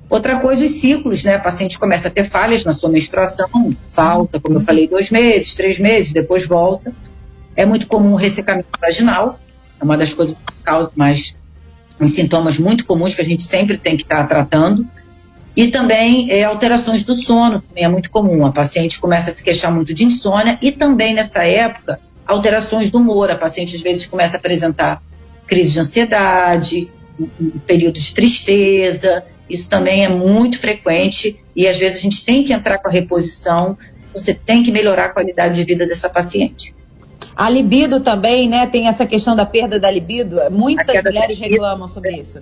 Outra 0.10 0.40
coisa, 0.40 0.64
os 0.64 0.72
ciclos, 0.72 1.24
né? 1.24 1.36
A 1.36 1.40
paciente 1.40 1.80
começa 1.80 2.08
a 2.08 2.12
ter 2.12 2.24
falhas 2.26 2.64
na 2.64 2.74
sua 2.74 2.90
menstruação, 2.90 3.76
falta, 3.90 4.40
como 4.40 4.58
eu 4.58 4.62
falei, 4.62 4.88
dois 4.88 5.10
meses, 5.10 5.54
três 5.56 5.80
meses, 5.80 6.14
depois 6.14 6.46
volta. 6.46 6.94
É 7.56 7.66
muito 7.66 7.88
comum 7.88 8.14
o 8.14 8.16
ressecamento 8.16 8.68
vaginal, 8.80 9.40
é 9.80 9.84
uma 9.84 9.98
das 9.98 10.14
coisas 10.14 10.36
mais, 10.96 11.36
uns 12.00 12.12
sintomas 12.12 12.60
muito 12.60 12.86
comuns 12.86 13.16
que 13.16 13.22
a 13.22 13.26
gente 13.26 13.42
sempre 13.42 13.78
tem 13.78 13.98
que 13.98 14.04
estar 14.04 14.24
tá 14.24 14.28
tratando. 14.28 14.88
E 15.56 15.70
também 15.70 16.30
é, 16.30 16.44
alterações 16.44 17.04
do 17.04 17.16
sono, 17.16 17.62
também 17.62 17.86
é 17.86 17.88
muito 17.88 18.12
comum. 18.12 18.46
A 18.46 18.52
paciente 18.52 19.00
começa 19.00 19.32
a 19.32 19.34
se 19.34 19.44
queixar 19.44 19.74
muito 19.74 19.94
de 19.94 20.04
insônia 20.04 20.60
e 20.62 20.72
também 20.72 21.14
nessa 21.14 21.46
época, 21.46 22.00
alterações 22.26 22.90
do 22.90 22.98
humor. 22.98 23.32
A 23.32 23.36
paciente 23.36 23.76
às 23.76 23.82
vezes 23.82 24.06
começa 24.06 24.36
a 24.36 24.40
apresentar 24.40 25.02
crise 25.48 25.72
de 25.72 25.80
ansiedade, 25.80 26.90
um 27.40 27.60
período 27.60 27.98
de 27.98 28.14
tristeza, 28.14 29.24
isso 29.50 29.70
também 29.70 30.04
é 30.04 30.10
muito 30.10 30.60
frequente 30.60 31.40
e 31.56 31.68
às 31.68 31.78
vezes 31.78 32.00
a 32.00 32.02
gente 32.02 32.26
tem 32.26 32.44
que 32.44 32.52
entrar 32.52 32.78
com 32.80 32.90
a 32.90 32.92
reposição, 32.92 33.78
você 34.14 34.34
tem 34.34 34.64
que 34.64 34.72
melhorar 34.72 35.06
a 35.06 35.10
qualidade 35.10 35.56
de 35.56 35.64
vida 35.64 35.86
dessa 35.86 36.10
paciente. 36.10 36.76
A 37.36 37.50
libido 37.50 38.00
também, 38.00 38.48
né? 38.50 38.66
Tem 38.68 38.88
essa 38.88 39.06
questão 39.06 39.36
da 39.36 39.46
perda 39.46 39.80
da 39.80 39.92
libido. 39.92 40.38
Muitas 40.52 41.04
mulheres 41.04 41.38
reclamam 41.38 41.88
sobre 41.88 42.18
isso. 42.18 42.40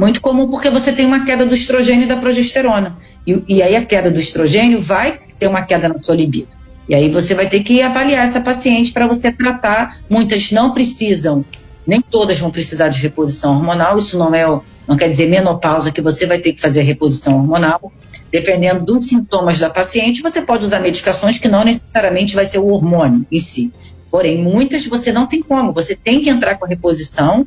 Muito 0.00 0.22
comum 0.22 0.48
porque 0.48 0.70
você 0.70 0.92
tem 0.92 1.04
uma 1.04 1.26
queda 1.26 1.44
do 1.44 1.54
estrogênio 1.54 2.04
e 2.04 2.08
da 2.08 2.16
progesterona. 2.16 2.96
E, 3.26 3.44
e 3.46 3.62
aí 3.62 3.76
a 3.76 3.84
queda 3.84 4.10
do 4.10 4.18
estrogênio 4.18 4.80
vai 4.80 5.20
ter 5.38 5.46
uma 5.46 5.60
queda 5.60 5.90
na 5.90 6.02
sua 6.02 6.14
libido. 6.14 6.48
E 6.88 6.94
aí 6.94 7.10
você 7.10 7.34
vai 7.34 7.50
ter 7.50 7.60
que 7.60 7.82
avaliar 7.82 8.26
essa 8.26 8.40
paciente 8.40 8.92
para 8.92 9.06
você 9.06 9.30
tratar. 9.30 9.98
Muitas 10.08 10.50
não 10.52 10.72
precisam 10.72 11.44
nem 11.86 12.00
todas 12.00 12.38
vão 12.38 12.50
precisar 12.50 12.88
de 12.88 13.00
reposição 13.00 13.56
hormonal, 13.56 13.98
isso 13.98 14.16
não 14.16 14.34
é, 14.34 14.46
não 14.86 14.96
quer 14.96 15.08
dizer 15.08 15.28
menopausa 15.28 15.90
que 15.90 16.00
você 16.00 16.24
vai 16.24 16.38
ter 16.38 16.52
que 16.52 16.60
fazer 16.60 16.82
reposição 16.82 17.36
hormonal. 17.36 17.92
Dependendo 18.30 18.84
dos 18.84 19.08
sintomas 19.08 19.58
da 19.58 19.68
paciente, 19.68 20.22
você 20.22 20.40
pode 20.40 20.64
usar 20.64 20.78
medicações 20.78 21.38
que 21.38 21.48
não 21.48 21.64
necessariamente 21.64 22.34
vai 22.34 22.46
ser 22.46 22.58
o 22.58 22.68
hormônio 22.68 23.26
em 23.30 23.40
si. 23.40 23.72
Porém, 24.10 24.40
muitas 24.40 24.86
você 24.86 25.12
não 25.12 25.26
tem 25.26 25.42
como, 25.42 25.72
você 25.72 25.96
tem 25.96 26.20
que 26.20 26.30
entrar 26.30 26.56
com 26.56 26.64
a 26.64 26.68
reposição 26.68 27.46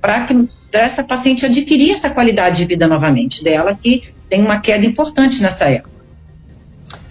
para 0.00 0.26
essa 0.72 1.04
paciente 1.04 1.44
adquirir 1.44 1.92
essa 1.92 2.10
qualidade 2.10 2.58
de 2.58 2.64
vida 2.64 2.86
novamente 2.86 3.42
dela, 3.42 3.74
que 3.74 4.02
tem 4.28 4.42
uma 4.42 4.60
queda 4.60 4.84
importante 4.86 5.42
nessa 5.42 5.66
época. 5.66 5.94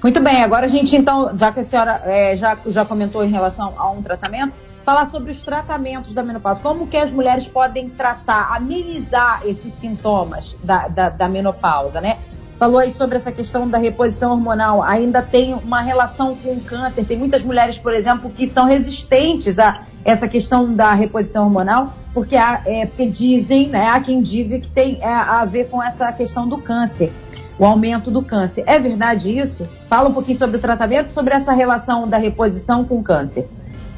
Muito 0.02 0.22
bem, 0.22 0.44
agora 0.44 0.66
a 0.66 0.70
gente 0.70 0.96
então, 0.96 1.38
já 1.38 1.52
que 1.52 1.62
a 1.62 1.64
senhora 1.64 2.02
é, 2.06 2.36
já, 2.36 2.58
já 2.68 2.84
comentou 2.84 3.24
em 3.24 3.32
relação 3.32 3.74
a 3.78 3.90
um 3.90 4.02
tratamento, 4.02 4.54
falar 4.84 5.06
sobre 5.06 5.32
os 5.32 5.42
tratamentos 5.44 6.14
da 6.14 6.22
menopausa. 6.22 6.60
Como 6.60 6.88
que 6.88 6.98
as 6.98 7.12
mulheres 7.12 7.48
podem 7.48 7.90
tratar, 7.90 8.54
amenizar 8.56 9.42
esses 9.46 9.74
sintomas 9.76 10.56
da, 10.64 10.88
da, 10.88 11.10
da 11.10 11.30
menopausa, 11.30 12.02
né? 12.02 12.18
Falou 12.60 12.80
aí 12.80 12.92
sobre 12.92 13.18
essa 13.18 13.32
questão 13.32 13.68
da 13.68 13.78
reposição 13.78 14.32
hormonal. 14.32 14.84
Ainda 14.84 15.22
tem 15.22 15.54
uma 15.54 15.82
relação 15.82 16.36
com 16.36 16.54
o 16.54 16.62
câncer. 16.62 17.04
Tem 17.06 17.18
muitas 17.18 17.44
mulheres, 17.44 17.78
por 17.78 17.94
exemplo, 17.94 18.30
que 18.30 18.48
são 18.48 18.66
resistentes 18.66 19.58
a 19.58 19.82
essa 20.06 20.28
questão 20.28 20.74
da 20.74 20.94
reposição 20.94 21.46
hormonal, 21.46 21.94
porque, 22.14 22.36
há, 22.36 22.62
é, 22.66 22.86
porque 22.86 23.08
dizem, 23.08 23.70
né, 23.70 23.88
há 23.88 24.00
quem 24.00 24.22
diga 24.22 24.60
que 24.60 24.68
tem 24.68 25.00
é, 25.02 25.08
a 25.08 25.46
ver 25.46 25.70
com 25.70 25.82
essa 25.82 26.12
questão 26.12 26.48
do 26.48 26.58
câncer, 26.58 27.12
o 27.58 27.66
aumento 27.66 28.12
do 28.12 28.22
câncer. 28.22 28.64
É 28.68 28.78
verdade 28.78 29.38
isso? 29.38 29.68
Fala 29.90 30.10
um 30.10 30.14
pouquinho 30.14 30.38
sobre 30.38 30.58
o 30.58 30.60
tratamento, 30.60 31.12
sobre 31.12 31.34
essa 31.34 31.54
relação 31.54 32.08
da 32.08 32.18
reposição 32.18 32.84
com 32.84 33.00
o 33.00 33.04
câncer. 33.04 33.48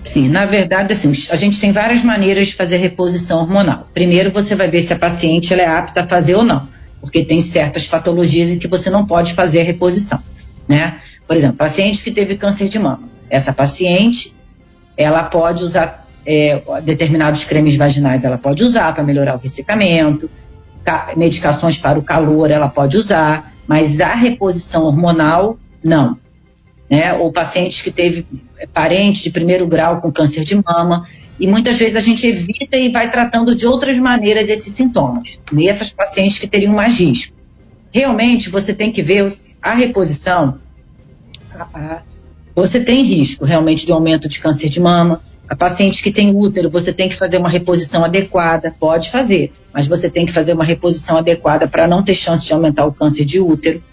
Sim, 0.03 0.29
na 0.29 0.45
verdade, 0.45 0.93
assim, 0.93 1.11
a 1.31 1.35
gente 1.35 1.59
tem 1.59 1.71
várias 1.71 2.03
maneiras 2.03 2.49
de 2.49 2.55
fazer 2.55 2.77
reposição 2.77 3.39
hormonal. 3.39 3.87
Primeiro, 3.91 4.31
você 4.31 4.55
vai 4.55 4.69
ver 4.69 4.81
se 4.81 4.93
a 4.93 4.99
paciente 4.99 5.51
é 5.53 5.65
apta 5.65 6.01
a 6.01 6.07
fazer 6.07 6.35
ou 6.35 6.43
não, 6.43 6.67
porque 7.01 7.25
tem 7.25 7.41
certas 7.41 7.87
patologias 7.87 8.51
em 8.51 8.59
que 8.59 8.67
você 8.67 8.91
não 8.91 9.05
pode 9.05 9.33
fazer 9.33 9.61
a 9.61 9.63
reposição, 9.63 10.21
né? 10.67 10.99
Por 11.27 11.35
exemplo, 11.35 11.57
paciente 11.57 12.03
que 12.03 12.11
teve 12.11 12.37
câncer 12.37 12.69
de 12.69 12.77
mama. 12.77 13.09
Essa 13.31 13.51
paciente, 13.51 14.31
ela 14.97 15.23
pode 15.23 15.63
usar 15.63 16.05
é, 16.25 16.61
determinados 16.83 17.43
cremes 17.43 17.77
vaginais 17.77 18.25
ela 18.25 18.37
pode 18.37 18.63
usar 18.63 18.93
para 18.93 19.03
melhorar 19.03 19.35
o 19.35 19.39
ressecamento, 19.39 20.29
medicações 21.15 21.77
para 21.77 21.99
o 21.99 22.03
calor 22.03 22.49
ela 22.49 22.67
pode 22.67 22.97
usar, 22.97 23.53
mas 23.67 23.99
a 23.99 24.13
reposição 24.13 24.83
hormonal, 24.83 25.57
não. 25.83 26.17
Né? 26.89 27.13
Ou 27.13 27.31
pacientes 27.31 27.81
que 27.81 27.91
teve 27.91 28.25
é, 28.57 28.67
parentes 28.67 29.23
de 29.23 29.31
primeiro 29.31 29.65
grau 29.67 30.01
com 30.01 30.11
câncer 30.11 30.43
de 30.43 30.55
mama, 30.55 31.07
e 31.39 31.47
muitas 31.47 31.77
vezes 31.77 31.95
a 31.95 31.99
gente 31.99 32.25
evita 32.25 32.77
e 32.77 32.89
vai 32.89 33.11
tratando 33.11 33.55
de 33.55 33.65
outras 33.65 33.99
maneiras 33.99 34.49
esses 34.49 34.73
sintomas, 34.73 35.39
nessas 35.51 35.91
pacientes 35.91 36.39
que 36.39 36.47
teriam 36.47 36.73
mais 36.73 36.97
risco. 36.99 37.35
Realmente, 37.91 38.49
você 38.49 38.73
tem 38.73 38.91
que 38.91 39.01
ver 39.01 39.27
a 39.61 39.73
reposição, 39.73 40.59
você 42.55 42.79
tem 42.79 43.03
risco 43.03 43.43
realmente 43.43 43.85
de 43.85 43.91
aumento 43.91 44.29
de 44.29 44.39
câncer 44.39 44.69
de 44.69 44.79
mama, 44.79 45.21
a 45.47 45.55
paciente 45.55 46.01
que 46.01 46.11
tem 46.11 46.35
útero, 46.35 46.69
você 46.69 46.91
tem 46.91 47.07
que 47.07 47.15
fazer 47.15 47.37
uma 47.37 47.49
reposição 47.49 48.03
adequada, 48.03 48.73
pode 48.79 49.11
fazer, 49.11 49.51
mas 49.71 49.87
você 49.87 50.09
tem 50.09 50.25
que 50.25 50.31
fazer 50.31 50.53
uma 50.53 50.63
reposição 50.63 51.17
adequada 51.17 51.67
para 51.67 51.87
não 51.87 52.01
ter 52.01 52.15
chance 52.15 52.45
de 52.45 52.53
aumentar 52.53 52.85
o 52.85 52.93
câncer 52.93 53.25
de 53.25 53.39
útero. 53.39 53.83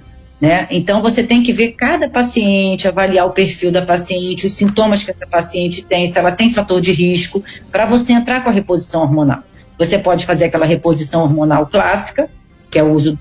Né? 0.40 0.66
Então 0.70 1.02
você 1.02 1.22
tem 1.22 1.42
que 1.42 1.52
ver 1.52 1.72
cada 1.72 2.08
paciente, 2.08 2.88
avaliar 2.88 3.26
o 3.26 3.30
perfil 3.30 3.70
da 3.70 3.82
paciente, 3.82 4.46
os 4.46 4.54
sintomas 4.54 5.04
que 5.04 5.10
essa 5.10 5.26
paciente 5.26 5.84
tem, 5.84 6.10
se 6.10 6.18
ela 6.18 6.32
tem 6.32 6.52
fator 6.52 6.80
de 6.80 6.92
risco, 6.92 7.42
para 7.70 7.84
você 7.84 8.12
entrar 8.12 8.42
com 8.42 8.48
a 8.48 8.52
reposição 8.52 9.02
hormonal. 9.02 9.42
Você 9.78 9.98
pode 9.98 10.24
fazer 10.24 10.46
aquela 10.46 10.66
reposição 10.66 11.22
hormonal 11.22 11.66
clássica, 11.66 12.28
que 12.70 12.78
é 12.78 12.82
o 12.82 12.92
uso, 12.92 13.18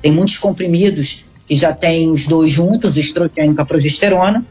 tem 0.00 0.10
muitos 0.10 0.38
comprimidos 0.38 1.24
que 1.46 1.54
já 1.54 1.72
tem 1.72 2.10
os 2.10 2.26
dois 2.26 2.50
juntos, 2.50 2.96
o 2.96 3.00
estrogênio 3.00 3.54
com 3.54 3.62
a 3.62 3.66
progesterona, 3.66 4.44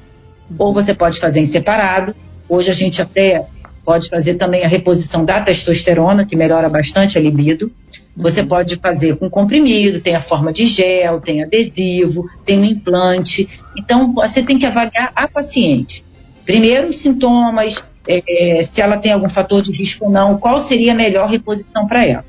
ou 0.57 0.73
você 0.73 0.93
pode 0.93 1.19
fazer 1.19 1.39
em 1.39 1.45
separado, 1.45 2.15
Hoje 2.47 2.69
a 2.69 2.73
gente 2.73 3.01
até 3.01 3.45
pode 3.85 4.09
fazer 4.09 4.35
também 4.35 4.63
a 4.63 4.67
reposição 4.67 5.25
da 5.25 5.41
testosterona, 5.41 6.25
que 6.25 6.35
melhora 6.35 6.69
bastante 6.69 7.17
a 7.17 7.21
libido. 7.21 7.71
Você 8.15 8.41
uhum. 8.41 8.47
pode 8.47 8.75
fazer 8.77 9.17
com 9.17 9.29
comprimido, 9.29 9.99
tem 9.99 10.15
a 10.15 10.21
forma 10.21 10.53
de 10.53 10.65
gel, 10.65 11.19
tem 11.19 11.43
adesivo, 11.43 12.29
tem 12.45 12.59
um 12.59 12.63
implante. 12.63 13.49
Então, 13.77 14.13
você 14.13 14.43
tem 14.43 14.57
que 14.57 14.65
avaliar 14.65 15.11
a 15.15 15.27
paciente. 15.27 16.05
Primeiro, 16.45 16.89
os 16.89 16.97
sintomas, 16.97 17.83
é, 18.07 18.61
se 18.61 18.81
ela 18.81 18.97
tem 18.97 19.11
algum 19.11 19.29
fator 19.29 19.61
de 19.61 19.71
risco 19.71 20.05
ou 20.05 20.11
não, 20.11 20.37
qual 20.37 20.59
seria 20.59 20.91
a 20.91 20.95
melhor 20.95 21.29
reposição 21.29 21.87
para 21.87 22.05
ela. 22.05 22.25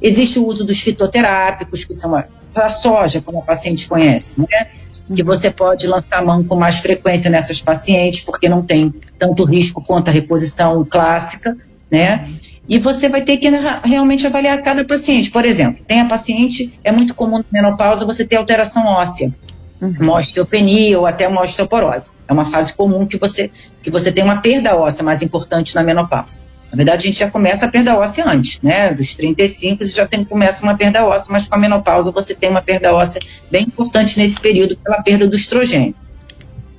Existe 0.00 0.38
o 0.38 0.46
uso 0.46 0.64
dos 0.64 0.80
fitoterápicos, 0.80 1.84
que 1.84 1.92
são 1.92 2.14
a, 2.14 2.24
a 2.60 2.70
soja, 2.70 3.20
como 3.20 3.38
a 3.40 3.42
paciente 3.42 3.88
conhece, 3.88 4.40
né? 4.40 4.68
que 5.14 5.22
você 5.22 5.50
pode 5.50 5.86
lançar 5.86 6.24
mão 6.24 6.44
com 6.44 6.54
mais 6.54 6.80
frequência 6.80 7.30
nessas 7.30 7.60
pacientes, 7.60 8.20
porque 8.24 8.48
não 8.48 8.62
tem 8.62 8.92
tanto 9.18 9.44
risco 9.44 9.82
quanto 9.82 10.08
a 10.08 10.12
reposição 10.12 10.84
clássica, 10.84 11.56
né? 11.90 12.28
E 12.68 12.78
você 12.78 13.08
vai 13.08 13.22
ter 13.22 13.38
que 13.38 13.48
realmente 13.84 14.26
avaliar 14.26 14.62
cada 14.62 14.84
paciente. 14.84 15.30
Por 15.30 15.44
exemplo, 15.44 15.82
tem 15.86 16.00
a 16.00 16.04
paciente, 16.04 16.78
é 16.84 16.92
muito 16.92 17.14
comum 17.14 17.38
na 17.38 17.44
menopausa 17.50 18.04
você 18.04 18.26
ter 18.26 18.36
alteração 18.36 18.84
óssea, 18.84 19.32
uhum. 19.80 19.92
uma 20.00 20.18
osteopenia 20.18 20.98
ou 20.98 21.06
até 21.06 21.26
uma 21.26 21.40
osteoporose. 21.40 22.10
É 22.28 22.32
uma 22.32 22.44
fase 22.44 22.74
comum 22.74 23.06
que 23.06 23.16
você, 23.16 23.50
que 23.82 23.90
você 23.90 24.12
tem 24.12 24.22
uma 24.22 24.42
perda 24.42 24.76
óssea 24.76 25.02
mais 25.02 25.22
importante 25.22 25.74
na 25.74 25.82
menopausa. 25.82 26.42
Na 26.70 26.76
verdade, 26.76 27.06
a 27.06 27.10
gente 27.10 27.18
já 27.18 27.30
começa 27.30 27.64
a 27.64 27.68
perda 27.68 27.96
óssea 27.96 28.28
antes, 28.28 28.60
né? 28.60 28.92
Dos 28.92 29.14
35 29.14 29.84
você 29.84 29.96
já 29.96 30.06
tem, 30.06 30.24
começa 30.24 30.62
uma 30.62 30.76
perda 30.76 31.04
óssea, 31.04 31.28
mas 31.30 31.48
com 31.48 31.54
a 31.54 31.58
menopausa 31.58 32.12
você 32.12 32.34
tem 32.34 32.50
uma 32.50 32.60
perda 32.60 32.92
óssea 32.94 33.22
bem 33.50 33.64
importante 33.64 34.18
nesse 34.18 34.38
período 34.38 34.76
pela 34.76 35.02
perda 35.02 35.26
do 35.26 35.34
estrogênio. 35.34 35.94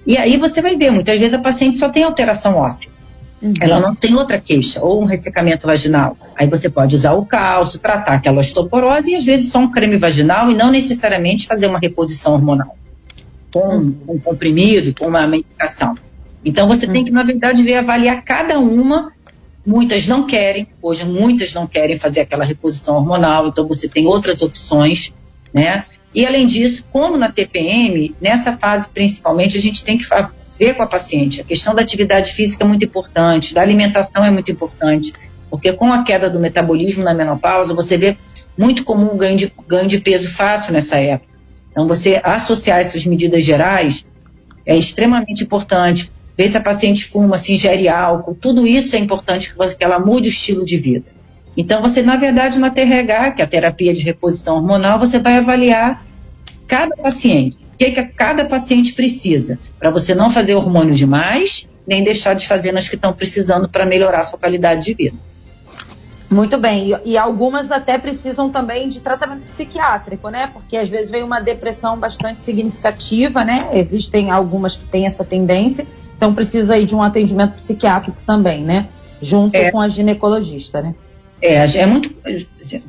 E 0.05 0.17
aí 0.17 0.37
você 0.37 0.61
vai 0.61 0.75
ver, 0.75 0.91
muitas 0.91 1.17
vezes 1.17 1.33
a 1.33 1.39
paciente 1.39 1.77
só 1.77 1.89
tem 1.89 2.03
alteração 2.03 2.55
óssea. 2.55 2.89
Uhum. 3.41 3.53
Ela 3.59 3.79
não 3.79 3.95
tem 3.95 4.15
outra 4.15 4.39
queixa, 4.39 4.83
ou 4.83 5.01
um 5.01 5.05
ressecamento 5.05 5.65
vaginal. 5.65 6.17
Aí 6.35 6.47
você 6.47 6.69
pode 6.69 6.95
usar 6.95 7.13
o 7.13 7.25
cálcio, 7.25 7.79
tratar 7.79 8.13
aquela 8.13 8.41
osteoporose 8.41 9.11
e 9.11 9.15
às 9.15 9.25
vezes 9.25 9.51
só 9.51 9.59
um 9.59 9.71
creme 9.71 9.97
vaginal 9.97 10.51
e 10.51 10.55
não 10.55 10.71
necessariamente 10.71 11.47
fazer 11.47 11.67
uma 11.67 11.79
reposição 11.79 12.33
hormonal. 12.33 12.75
Com 13.51 13.77
uhum. 13.77 13.95
um 14.07 14.19
comprimido, 14.19 14.93
com 14.93 15.07
uma 15.07 15.25
medicação. 15.25 15.95
Então 16.43 16.67
você 16.67 16.85
uhum. 16.85 16.93
tem 16.93 17.05
que, 17.05 17.11
na 17.11 17.23
verdade, 17.23 17.63
ver, 17.63 17.75
avaliar 17.75 18.23
cada 18.23 18.59
uma 18.59 19.11
Muitas 19.65 20.07
não 20.07 20.25
querem, 20.25 20.67
hoje 20.81 21.05
muitas 21.05 21.53
não 21.53 21.67
querem 21.67 21.99
fazer 21.99 22.21
aquela 22.21 22.45
reposição 22.45 22.95
hormonal, 22.95 23.47
então 23.47 23.67
você 23.67 23.87
tem 23.87 24.07
outras 24.07 24.41
opções, 24.41 25.13
né? 25.53 25.85
E 26.13 26.25
além 26.25 26.47
disso, 26.47 26.85
como 26.91 27.17
na 27.17 27.31
TPM, 27.31 28.15
nessa 28.19 28.57
fase 28.57 28.89
principalmente, 28.89 29.57
a 29.57 29.61
gente 29.61 29.83
tem 29.83 29.97
que 29.97 30.05
ver 30.57 30.73
com 30.73 30.83
a 30.83 30.87
paciente. 30.87 31.41
A 31.41 31.43
questão 31.43 31.75
da 31.75 31.81
atividade 31.81 32.33
física 32.33 32.63
é 32.63 32.67
muito 32.67 32.83
importante, 32.83 33.53
da 33.53 33.61
alimentação 33.61 34.23
é 34.23 34.31
muito 34.31 34.51
importante, 34.51 35.13
porque 35.49 35.71
com 35.73 35.91
a 35.91 36.03
queda 36.03 36.29
do 36.29 36.39
metabolismo 36.39 37.03
na 37.03 37.13
menopausa, 37.13 37.73
você 37.73 37.97
vê 37.97 38.17
muito 38.57 38.83
comum 38.83 39.17
ganho 39.17 39.37
de, 39.37 39.53
ganho 39.67 39.87
de 39.87 39.99
peso 39.99 40.29
fácil 40.35 40.73
nessa 40.73 40.97
época. 40.97 41.29
Então, 41.71 41.87
você 41.87 42.19
associar 42.23 42.79
essas 42.79 43.05
medidas 43.05 43.43
gerais 43.43 44.05
é 44.65 44.75
extremamente 44.75 45.43
importante 45.43 46.11
ver 46.39 46.47
se 46.47 46.55
a 46.55 46.61
paciente 46.61 47.05
fuma, 47.09 47.37
se 47.37 47.51
ingere 47.51 47.89
álcool, 47.89 48.33
tudo 48.33 48.65
isso 48.65 48.95
é 48.95 48.99
importante 48.99 49.51
que, 49.51 49.57
você, 49.57 49.75
que 49.75 49.83
ela 49.83 49.99
mude 49.99 50.29
o 50.29 50.31
estilo 50.31 50.63
de 50.63 50.77
vida. 50.77 51.03
Então, 51.57 51.81
você, 51.81 52.01
na 52.01 52.15
verdade, 52.15 52.59
na 52.59 52.69
TRH, 52.69 53.31
que 53.31 53.41
é 53.41 53.43
a 53.43 53.47
terapia 53.47 53.93
de 53.93 54.03
reposição 54.03 54.55
hormonal, 54.55 54.97
você 54.97 55.19
vai 55.19 55.35
avaliar 55.35 56.01
cada 56.65 56.95
paciente, 56.95 57.57
o 57.73 57.77
que, 57.77 57.91
que 57.91 58.03
cada 58.05 58.45
paciente 58.45 58.93
precisa, 58.93 59.59
para 59.77 59.89
você 59.89 60.15
não 60.15 60.29
fazer 60.29 60.55
hormônio 60.55 60.95
demais, 60.95 61.69
nem 61.85 62.05
deixar 62.05 62.35
de 62.35 62.47
fazer 62.47 62.71
nas 62.71 62.87
que 62.87 62.95
estão 62.95 63.11
precisando 63.11 63.67
para 63.67 63.85
melhorar 63.85 64.21
a 64.21 64.23
sua 64.23 64.39
qualidade 64.39 64.85
de 64.85 64.93
vida. 64.93 65.17
Muito 66.31 66.57
bem, 66.57 66.93
e, 67.03 67.11
e, 67.11 67.17
algumas 67.17 67.69
até 67.69 67.97
precisam 67.97 68.49
também 68.49 68.87
de 68.87 69.01
tratamento 69.01 69.43
psiquiátrico, 69.43 70.29
né? 70.29 70.47
Porque 70.53 70.77
às 70.77 70.87
vezes 70.87 71.11
vem 71.11 71.21
uma 71.21 71.41
depressão 71.41 71.99
bastante 71.99 72.39
significativa, 72.39 73.43
né? 73.43 73.67
Existem 73.73 74.31
algumas 74.31 74.77
que 74.77 74.85
têm 74.85 75.05
essa 75.05 75.25
tendência, 75.25 75.85
então 76.19 76.35
precisa 76.35 76.73
aí 76.73 76.85
de 76.85 76.93
um 76.93 77.01
atendimento 77.01 77.53
psiquiátrico 77.53 78.17
também, 78.27 78.61
né? 78.61 78.89
Junto 79.21 79.55
é. 79.55 79.71
com 79.71 79.79
a 79.79 79.87
ginecologista, 79.87 80.81
né? 80.81 80.93
É, 81.41 81.53
é 81.77 81.85
muito. 81.85 82.13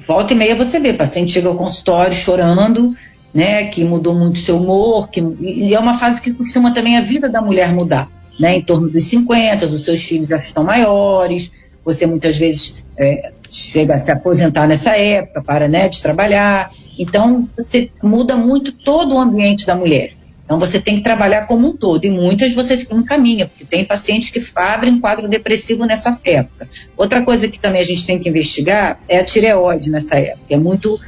Volta 0.05 0.35
e 0.35 0.37
meia 0.37 0.57
você 0.57 0.81
vê, 0.81 0.93
paciente 0.93 1.31
chega 1.31 1.47
ao 1.47 1.55
consultório 1.55 2.12
chorando, 2.12 2.93
né? 3.33 3.66
Que 3.66 3.85
mudou 3.85 4.16
muito 4.16 4.40
seu 4.40 4.57
humor, 4.57 5.09
que, 5.09 5.21
e 5.40 5.73
é 5.73 5.79
uma 5.79 5.97
fase 5.97 6.21
que 6.21 6.33
costuma 6.33 6.73
também 6.73 6.97
a 6.97 7.03
vida 7.03 7.29
da 7.29 7.40
mulher 7.40 7.73
mudar, 7.73 8.11
né? 8.37 8.57
Em 8.57 8.62
torno 8.62 8.90
dos 8.90 9.05
50, 9.05 9.64
os 9.66 9.85
seus 9.85 10.03
filhos 10.03 10.29
já 10.29 10.38
estão 10.38 10.64
maiores, 10.64 11.53
você 11.85 12.07
muitas 12.07 12.37
vezes 12.37 12.75
é, 12.99 13.31
chega 13.49 13.95
a 13.95 13.99
se 14.01 14.11
aposentar 14.11 14.66
nessa 14.66 14.97
época, 14.97 15.40
para 15.40 15.69
né, 15.69 15.88
de 15.88 16.03
trabalhar. 16.03 16.73
Então, 16.99 17.49
você 17.57 17.93
muda 18.03 18.37
muito 18.37 18.73
todo 18.73 19.14
o 19.14 19.21
ambiente 19.21 19.64
da 19.64 19.77
mulher. 19.77 20.14
Então 20.51 20.59
você 20.59 20.81
tem 20.81 20.97
que 20.97 21.05
trabalhar 21.05 21.47
como 21.47 21.69
um 21.69 21.77
todo, 21.77 22.05
e 22.05 22.11
muitas 22.11 22.53
você 22.53 22.85
não 22.91 23.05
caminha, 23.05 23.47
porque 23.47 23.65
tem 23.65 23.85
pacientes 23.85 24.31
que 24.31 24.43
abrem 24.57 24.99
quadro 24.99 25.29
depressivo 25.29 25.87
nessa 25.87 26.19
época. 26.25 26.69
Outra 26.97 27.23
coisa 27.23 27.47
que 27.47 27.61
também 27.61 27.81
a 27.81 27.85
gente 27.85 28.05
tem 28.05 28.19
que 28.19 28.29
investigar 28.29 28.99
é 29.09 29.21
a 29.21 29.25
tireoide 29.25 29.89
nessa 29.93 30.17
época. 30.17 30.53
É 30.53 30.57
muito, 30.57 30.99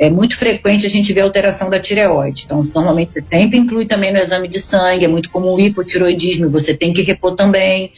é 0.00 0.10
muito 0.10 0.36
frequente 0.36 0.84
a 0.84 0.88
gente 0.88 1.12
ver 1.12 1.20
alteração 1.20 1.70
da 1.70 1.78
tireoide. 1.78 2.42
Então, 2.44 2.60
normalmente 2.74 3.12
você 3.12 3.22
sempre 3.28 3.56
inclui 3.56 3.86
também 3.86 4.12
no 4.12 4.18
exame 4.18 4.48
de 4.48 4.60
sangue, 4.60 5.04
é 5.04 5.08
muito 5.08 5.30
comum 5.30 5.54
o 5.54 5.60
hipotiroidismo, 5.60 6.50
você 6.50 6.74
tem 6.74 6.92
que 6.92 7.02
repor 7.02 7.36
também. 7.36 7.92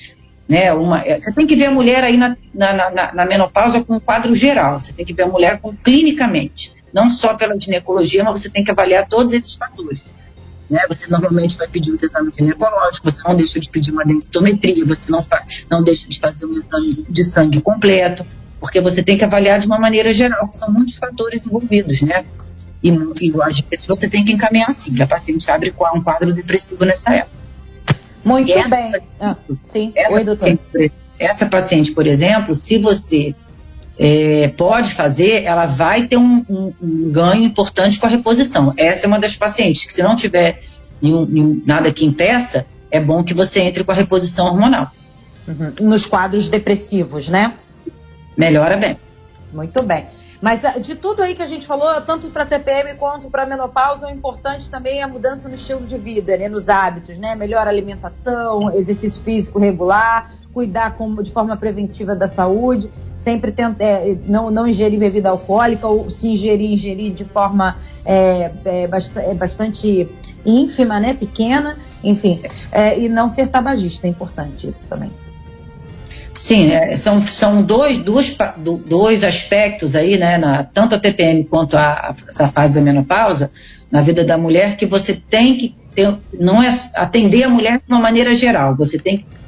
Né, 0.47 0.71
uma, 0.75 1.01
é, 1.01 1.19
você 1.19 1.33
tem 1.33 1.47
que 1.47 1.57
ver 1.57 1.67
a 1.67 1.71
mulher 1.71 2.05
aí 2.05 2.19
na, 2.19 2.37
na, 2.53 2.91
na, 2.91 3.15
na 3.15 3.25
menopausa 3.25 3.83
com 3.83 3.95
um 3.95 4.01
quadro 4.01 4.35
geral, 4.35 4.79
você 4.79 4.93
tem 4.93 5.07
que 5.07 5.15
ver 5.15 5.23
a 5.23 5.29
mulher 5.29 5.61
com, 5.61 5.75
clinicamente, 5.75 6.73
não 6.93 7.09
só 7.09 7.33
pela 7.33 7.59
ginecologia, 7.59 8.23
mas 8.23 8.43
você 8.43 8.51
tem 8.51 8.63
que 8.63 8.71
avaliar 8.71 9.09
todos 9.09 9.33
esses 9.33 9.55
fatores. 9.55 10.01
Né? 10.71 10.81
Você 10.89 11.09
normalmente 11.09 11.59
vai 11.59 11.67
pedir 11.67 11.91
os 11.91 12.01
exames 12.01 12.35
ginecológicos, 12.37 13.15
você 13.15 13.29
não 13.29 13.35
deixa 13.35 13.59
de 13.59 13.69
pedir 13.69 13.91
uma 13.91 14.05
densitometria, 14.05 14.85
você 14.85 15.11
não, 15.11 15.21
faz, 15.21 15.67
não 15.69 15.83
deixa 15.83 16.09
de 16.09 16.21
fazer 16.21 16.47
um 16.47 16.57
exame 16.57 17.05
de 17.09 17.25
sangue 17.25 17.61
completo, 17.61 18.25
porque 18.61 18.81
você 18.81 19.03
tem 19.03 19.19
que 19.19 19.25
avaliar 19.25 19.59
de 19.59 19.67
uma 19.67 19.79
maneira 19.79 20.13
geral, 20.13 20.47
que 20.47 20.57
são 20.57 20.71
muitos 20.71 20.97
fatores 20.97 21.45
envolvidos, 21.45 22.03
né? 22.03 22.25
E, 22.83 22.89
e 22.89 23.43
às 23.43 23.61
vezes 23.69 23.87
você 23.87 24.09
tem 24.09 24.25
que 24.25 24.33
encaminhar 24.33 24.71
assim, 24.71 24.95
que 24.95 25.03
a 25.03 25.07
paciente 25.07 25.51
abre 25.51 25.75
um 25.93 26.03
quadro 26.03 26.33
depressivo 26.33 26.85
nessa 26.85 27.11
época. 27.13 27.41
Muito 28.25 28.53
bem. 28.69 28.93
Ah, 29.19 29.37
sim. 29.65 29.93
Essa, 29.95 30.15
Oi, 30.15 30.25
doutor. 30.25 30.57
Paciente, 30.57 30.93
essa 31.19 31.47
paciente, 31.47 31.93
por 31.93 32.07
exemplo, 32.07 32.55
se 32.55 32.79
você 32.79 33.35
é, 34.03 34.49
pode 34.57 34.95
fazer, 34.95 35.45
ela 35.45 35.67
vai 35.67 36.07
ter 36.07 36.17
um, 36.17 36.43
um, 36.49 36.73
um, 36.81 37.13
ganho 37.13 37.45
importante 37.45 38.01
com 38.01 38.07
a 38.07 38.09
reposição. 38.09 38.73
Essa 38.75 39.05
é 39.05 39.07
uma 39.07 39.21
das 39.21 39.37
pacientes 39.37 39.85
que, 39.85 39.93
se 39.93 40.03
não 40.03 40.17
tiver 40.17 40.63
nenhum, 41.03 41.27
nenhum, 41.27 41.63
nada 41.67 41.93
que 41.93 42.07
impeça, 42.07 42.65
é 42.91 42.99
bom 42.99 43.23
que 43.23 43.35
você 43.35 43.61
entre 43.61 43.85
com 43.85 43.93
a 43.93 43.95
reposição 43.95 44.47
hormonal. 44.47 44.91
Uhum. 45.47 45.87
Nos 45.87 46.07
quadros 46.07 46.49
depressivos, 46.49 47.29
né? 47.29 47.53
Melhora 48.39 48.79
bem. 48.79 48.99
Muito 49.53 49.83
bem. 49.83 50.07
Mas 50.41 50.65
ah, 50.65 50.79
de 50.79 50.95
tudo 50.95 51.23
aí 51.23 51.35
que 51.35 51.43
a 51.43 51.47
gente 51.47 51.67
falou, 51.67 52.01
tanto 52.01 52.29
para 52.29 52.47
TPM 52.47 52.95
quanto 52.95 53.29
para 53.29 53.45
menopausa, 53.45 54.07
o 54.07 54.11
importante 54.11 54.71
também 54.71 55.01
é 55.01 55.03
a 55.03 55.09
mudança 55.09 55.47
no 55.47 55.57
estilo 55.57 55.87
de 55.87 55.99
vida, 55.99 56.39
né, 56.39 56.49
nos 56.49 56.71
hábitos, 56.71 57.19
né? 57.19 57.35
Melhor 57.35 57.69
alimentação, 57.69 58.75
exercício 58.75 59.21
físico 59.23 59.59
regular, 59.59 60.33
cuidar 60.55 60.97
com, 60.97 61.23
de 61.23 61.31
forma 61.31 61.55
preventiva 61.55 62.17
da 62.17 62.29
saúde, 62.29 62.91
sempre 63.23 63.53
tentar, 63.53 63.85
é, 63.85 64.17
não, 64.27 64.51
não 64.51 64.67
ingerir 64.67 64.99
bebida 64.99 65.29
alcoólica 65.31 65.87
ou 65.87 66.11
se 66.11 66.29
ingerir, 66.29 66.73
ingerir 66.73 67.13
de 67.13 67.25
forma 67.25 67.77
é, 68.05 68.51
é, 68.65 68.89
é 69.17 69.35
bastante 69.35 70.09
ínfima, 70.45 70.99
né, 70.99 71.15
pequena, 71.15 71.77
enfim, 72.03 72.41
é, 72.73 72.99
e 72.99 73.09
não 73.09 73.29
ser 73.29 73.49
tabagista, 73.49 74.07
é 74.07 74.11
importante 74.11 74.69
isso 74.69 74.87
também. 74.89 75.11
Sim, 76.35 76.71
é, 76.71 76.97
são, 76.97 77.21
são 77.23 77.63
dois, 77.63 77.99
dois, 77.99 78.37
dois 78.87 79.25
aspectos 79.25 79.95
aí, 79.95 80.17
né, 80.17 80.39
na, 80.39 80.65
tanto 80.65 80.95
a 80.95 80.99
TPM 80.99 81.45
quanto 81.45 81.77
a, 81.77 82.15
essa 82.29 82.49
fase 82.49 82.75
da 82.75 82.81
menopausa, 82.81 83.51
na 83.91 84.01
vida 84.01 84.25
da 84.25 84.39
mulher, 84.39 84.77
que 84.77 84.87
você 84.87 85.15
tem 85.15 85.57
que 85.57 85.75
ter, 85.95 86.17
não 86.33 86.63
é 86.63 86.69
atender 86.95 87.43
a 87.43 87.49
mulher 87.49 87.81
de 87.85 87.93
uma 87.93 88.01
maneira 88.01 88.35
geral, 88.35 88.77
você 88.77 88.99
tem 88.99 89.19
que 89.19 89.39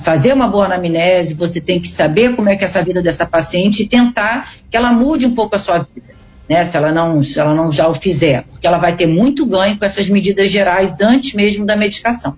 fazer 0.00 0.32
uma 0.32 0.48
boa 0.48 0.66
anamnese, 0.66 1.34
você 1.34 1.60
tem 1.60 1.80
que 1.80 1.88
saber 1.88 2.34
como 2.34 2.48
é 2.48 2.56
que 2.56 2.64
é 2.64 2.66
essa 2.66 2.82
vida 2.82 3.02
dessa 3.02 3.26
paciente 3.26 3.82
e 3.82 3.88
tentar 3.88 4.54
que 4.70 4.76
ela 4.76 4.92
mude 4.92 5.26
um 5.26 5.34
pouco 5.34 5.54
a 5.54 5.58
sua 5.58 5.78
vida, 5.78 6.14
né, 6.48 6.64
se 6.64 6.76
ela 6.76 6.90
não, 6.92 7.22
se 7.22 7.38
ela 7.38 7.54
não 7.54 7.70
já 7.70 7.88
o 7.88 7.94
fizer, 7.94 8.44
porque 8.50 8.66
ela 8.66 8.78
vai 8.78 8.96
ter 8.96 9.06
muito 9.06 9.44
ganho 9.44 9.78
com 9.78 9.84
essas 9.84 10.08
medidas 10.08 10.50
gerais 10.50 11.00
antes 11.00 11.34
mesmo 11.34 11.66
da 11.66 11.76
medicação. 11.76 12.36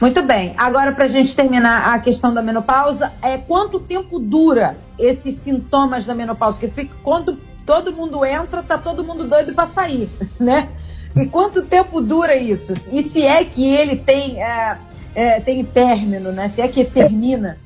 Muito 0.00 0.22
bem. 0.22 0.52
Agora, 0.58 0.92
para 0.92 1.04
a 1.04 1.08
gente 1.08 1.34
terminar 1.34 1.94
a 1.94 1.98
questão 1.98 2.34
da 2.34 2.42
menopausa, 2.42 3.12
é 3.22 3.38
quanto 3.38 3.80
tempo 3.80 4.18
dura 4.18 4.76
esses 4.98 5.38
sintomas 5.38 6.04
da 6.04 6.14
menopausa? 6.14 6.58
Porque 6.58 6.74
fica, 6.74 6.94
quando 7.02 7.38
todo 7.64 7.92
mundo 7.92 8.24
entra, 8.24 8.62
tá 8.62 8.76
todo 8.76 9.02
mundo 9.02 9.26
doido 9.26 9.54
para 9.54 9.68
sair, 9.68 10.10
né? 10.38 10.68
E 11.16 11.24
quanto 11.24 11.62
tempo 11.62 12.02
dura 12.02 12.36
isso? 12.36 12.74
E 12.92 13.08
se 13.08 13.22
é 13.22 13.42
que 13.42 13.66
ele 13.66 13.96
tem, 13.96 14.42
é, 14.42 14.76
é, 15.16 15.40
tem 15.40 15.64
término, 15.64 16.30
né? 16.30 16.50
Se 16.50 16.60
é 16.60 16.68
que 16.68 16.84
termina? 16.84 17.56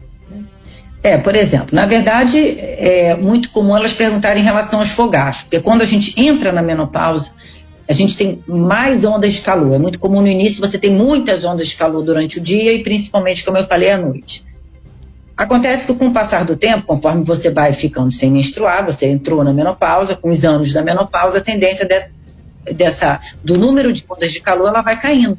É, 1.02 1.18
por 1.18 1.34
exemplo, 1.34 1.70
na 1.72 1.84
verdade, 1.84 2.38
é 2.38 3.16
muito 3.16 3.50
comum 3.50 3.76
elas 3.76 3.92
perguntarem 3.92 4.42
em 4.42 4.44
relação 4.44 4.78
aos 4.78 4.90
fogachos, 4.90 5.42
porque 5.42 5.58
quando 5.58 5.82
a 5.82 5.84
gente 5.84 6.14
entra 6.16 6.52
na 6.52 6.62
menopausa, 6.62 7.32
a 7.88 7.92
gente 7.92 8.16
tem 8.16 8.40
mais 8.46 9.04
ondas 9.04 9.32
de 9.32 9.40
calor. 9.40 9.74
É 9.74 9.78
muito 9.78 9.98
comum 9.98 10.20
no 10.20 10.28
início 10.28 10.60
você 10.60 10.78
tem 10.78 10.94
muitas 10.94 11.44
ondas 11.44 11.68
de 11.68 11.76
calor 11.76 12.04
durante 12.04 12.38
o 12.38 12.40
dia 12.40 12.72
e 12.72 12.84
principalmente, 12.84 13.44
como 13.44 13.58
eu 13.58 13.66
falei, 13.66 13.90
à 13.90 13.98
noite. 13.98 14.44
Acontece 15.36 15.86
que 15.86 15.94
com 15.94 16.06
o 16.08 16.12
passar 16.12 16.44
do 16.44 16.54
tempo, 16.54 16.86
conforme 16.86 17.24
você 17.24 17.50
vai 17.50 17.72
ficando 17.72 18.12
sem 18.12 18.30
menstruar, 18.30 18.84
você 18.84 19.06
entrou 19.06 19.42
na 19.42 19.52
menopausa, 19.52 20.14
com 20.14 20.28
os 20.28 20.44
anos 20.44 20.72
da 20.72 20.82
menopausa, 20.82 21.38
a 21.38 21.40
tendência 21.40 21.84
de, 21.84 22.74
dessa, 22.74 23.18
do 23.42 23.58
número 23.58 23.92
de 23.92 24.04
ondas 24.08 24.30
de 24.30 24.40
calor 24.40 24.68
ela 24.68 24.82
vai 24.82 25.00
caindo. 25.00 25.36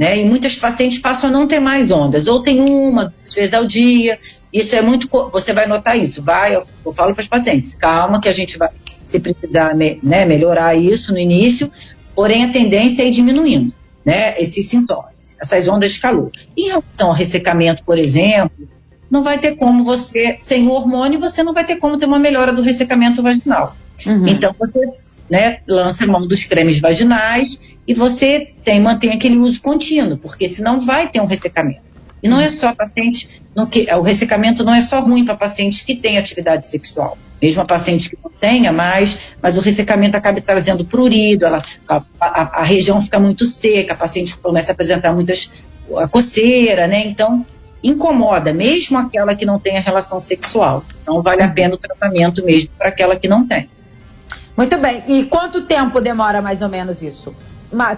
Né? 0.00 0.18
E 0.18 0.24
muitas 0.24 0.56
pacientes 0.56 0.98
passam 0.98 1.28
a 1.28 1.32
não 1.32 1.46
ter 1.46 1.60
mais 1.60 1.90
ondas, 1.90 2.26
ou 2.26 2.40
tem 2.40 2.58
uma, 2.58 3.12
duas 3.20 3.34
vezes 3.34 3.52
ao 3.52 3.66
dia. 3.66 4.18
Isso 4.50 4.74
é 4.74 4.80
muito. 4.80 5.06
Você 5.30 5.52
vai 5.52 5.66
notar 5.66 5.98
isso. 5.98 6.22
Vai, 6.22 6.56
eu, 6.56 6.66
eu 6.86 6.92
falo 6.94 7.14
para 7.14 7.20
os 7.20 7.28
pacientes, 7.28 7.74
calma, 7.74 8.18
que 8.18 8.26
a 8.26 8.32
gente 8.32 8.56
vai 8.56 8.70
se 9.04 9.20
precisar 9.20 9.74
né, 9.74 10.24
melhorar 10.24 10.74
isso 10.74 11.12
no 11.12 11.18
início, 11.18 11.70
porém 12.14 12.46
a 12.46 12.48
tendência 12.50 13.02
é 13.02 13.08
ir 13.08 13.10
diminuindo 13.10 13.74
né, 14.02 14.40
esses 14.40 14.70
sintomas, 14.70 15.36
essas 15.38 15.68
ondas 15.68 15.92
de 15.92 16.00
calor. 16.00 16.30
Em 16.56 16.68
relação 16.68 17.08
ao 17.08 17.12
ressecamento, 17.12 17.84
por 17.84 17.98
exemplo, 17.98 18.66
não 19.10 19.22
vai 19.22 19.38
ter 19.38 19.56
como 19.56 19.84
você, 19.84 20.36
sem 20.38 20.66
o 20.66 20.70
hormônio, 20.70 21.20
você 21.20 21.42
não 21.42 21.52
vai 21.52 21.66
ter 21.66 21.76
como 21.76 21.98
ter 21.98 22.06
uma 22.06 22.18
melhora 22.18 22.54
do 22.54 22.62
ressecamento 22.62 23.22
vaginal. 23.22 23.76
Uhum. 24.06 24.26
Então 24.28 24.54
você 24.58 24.80
né, 25.30 25.60
lança 25.68 26.06
mão 26.06 26.26
dos 26.26 26.44
cremes 26.44 26.80
vaginais 26.80 27.58
e 27.86 27.94
você 27.94 28.52
tem, 28.64 28.80
mantém 28.80 29.12
aquele 29.12 29.36
uso 29.36 29.62
contínuo, 29.62 30.18
porque 30.18 30.48
senão 30.48 30.80
vai 30.80 31.08
ter 31.08 31.20
um 31.20 31.26
ressecamento. 31.26 31.90
E 32.22 32.28
não 32.28 32.40
é 32.40 32.48
só 32.48 32.74
paciente, 32.74 33.28
que, 33.70 33.86
o 33.94 34.02
ressecamento 34.02 34.62
não 34.62 34.74
é 34.74 34.80
só 34.82 35.00
ruim 35.00 35.24
para 35.24 35.36
pacientes 35.36 35.80
que 35.82 35.94
têm 35.94 36.18
atividade 36.18 36.66
sexual. 36.66 37.16
Mesmo 37.40 37.62
a 37.62 37.64
paciente 37.64 38.10
que 38.10 38.18
não 38.22 38.30
tenha 38.30 38.70
mais, 38.72 39.18
mas 39.40 39.56
o 39.56 39.60
ressecamento 39.60 40.16
acaba 40.16 40.40
trazendo 40.42 40.84
prurido, 40.84 41.46
ela, 41.46 41.62
a, 41.88 42.02
a, 42.20 42.60
a, 42.60 42.62
região 42.62 43.00
fica 43.00 43.18
muito 43.18 43.46
seca, 43.46 43.94
a 43.94 43.96
paciente 43.96 44.36
começa 44.36 44.72
a 44.72 44.74
apresentar 44.74 45.14
muitas 45.14 45.50
a 45.96 46.06
coceira, 46.06 46.86
né? 46.86 47.06
Então, 47.06 47.44
incomoda, 47.82 48.52
mesmo 48.52 48.98
aquela 48.98 49.34
que 49.34 49.46
não 49.46 49.58
tem 49.58 49.78
a 49.78 49.80
relação 49.80 50.20
sexual. 50.20 50.84
Então, 51.02 51.22
vale 51.22 51.42
a 51.42 51.48
pena 51.48 51.74
o 51.74 51.78
tratamento 51.78 52.44
mesmo 52.44 52.70
para 52.76 52.88
aquela 52.88 53.16
que 53.16 53.26
não 53.26 53.46
tem. 53.46 53.68
Muito 54.60 54.78
bem. 54.78 55.02
E 55.08 55.24
quanto 55.24 55.62
tempo 55.62 56.02
demora 56.02 56.42
mais 56.42 56.60
ou 56.60 56.68
menos 56.68 57.00
isso? 57.00 57.34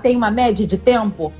Tem 0.00 0.16
uma 0.16 0.30
média 0.30 0.64
de 0.64 0.78
tempo? 0.78 1.32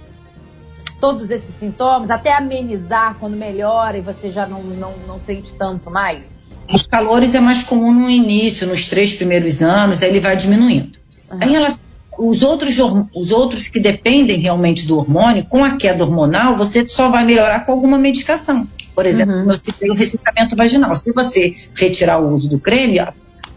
todos 1.01 1.31
esses 1.31 1.53
sintomas, 1.59 2.11
até 2.11 2.33
amenizar 2.33 3.17
quando 3.19 3.37
melhora 3.37 3.99
e 3.99 4.01
você 4.01 4.31
já 4.31 4.47
não, 4.47 4.63
não, 4.63 4.95
não 5.05 5.19
sente 5.19 5.53
tanto 5.57 5.91
mais? 5.91 6.41
Os 6.73 6.87
calores 6.87 7.35
é 7.35 7.41
mais 7.41 7.65
comum 7.65 7.93
no 7.93 8.09
início, 8.09 8.69
nos 8.69 8.87
três 8.87 9.13
primeiros 9.13 9.63
anos, 9.63 10.01
aí 10.01 10.11
ele 10.11 10.21
vai 10.21 10.37
diminuindo. 10.37 10.97
Uhum. 11.29 11.43
Em 11.43 11.51
relação 11.51 11.81
os 12.17 12.43
outros, 12.43 12.79
os 13.15 13.31
outros 13.33 13.67
que 13.67 13.81
dependem 13.81 14.39
realmente 14.39 14.87
do 14.87 14.97
hormônio, 14.97 15.45
com 15.47 15.65
a 15.65 15.73
queda 15.77 16.05
hormonal, 16.05 16.57
você 16.57 16.87
só 16.87 17.09
vai 17.09 17.25
melhorar 17.25 17.67
com 17.67 17.73
alguma 17.73 17.99
medicação. 17.99 18.69
Por 18.95 19.07
exemplo, 19.07 19.35
uhum. 19.35 19.51
eu 19.51 19.57
citei 19.57 19.91
o 19.91 19.95
ressecamento 19.95 20.55
vaginal. 20.55 20.95
Se 20.95 21.11
você 21.11 21.57
retirar 21.75 22.19
o 22.19 22.33
uso 22.33 22.49
do 22.49 22.61
creme, 22.61 23.01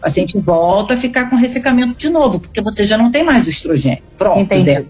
a 0.00 0.04
paciente 0.04 0.38
volta 0.38 0.94
a 0.94 0.96
ficar 0.96 1.28
com 1.30 1.36
ressecamento 1.36 1.94
de 1.98 2.08
novo, 2.08 2.40
porque 2.40 2.60
você 2.60 2.84
já 2.84 2.96
não 2.96 3.10
tem 3.10 3.24
mais 3.24 3.46
o 3.46 3.50
estrogênio. 3.50 4.02
Pronto. 4.16 4.40
Entendi. 4.40 4.86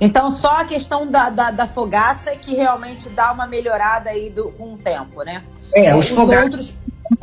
Então, 0.00 0.30
só 0.32 0.60
a 0.60 0.64
questão 0.64 1.10
da, 1.10 1.28
da, 1.28 1.50
da, 1.50 1.66
fogaça 1.66 2.30
é 2.30 2.36
que 2.36 2.54
realmente 2.54 3.08
dá 3.10 3.32
uma 3.32 3.46
melhorada 3.46 4.08
aí 4.08 4.30
do, 4.30 4.50
com 4.52 4.72
o 4.74 4.78
tempo, 4.78 5.22
né? 5.22 5.42
É, 5.74 5.94
os, 5.94 6.06
os 6.06 6.16
fogaços. 6.16 6.44
Outros, 6.44 6.74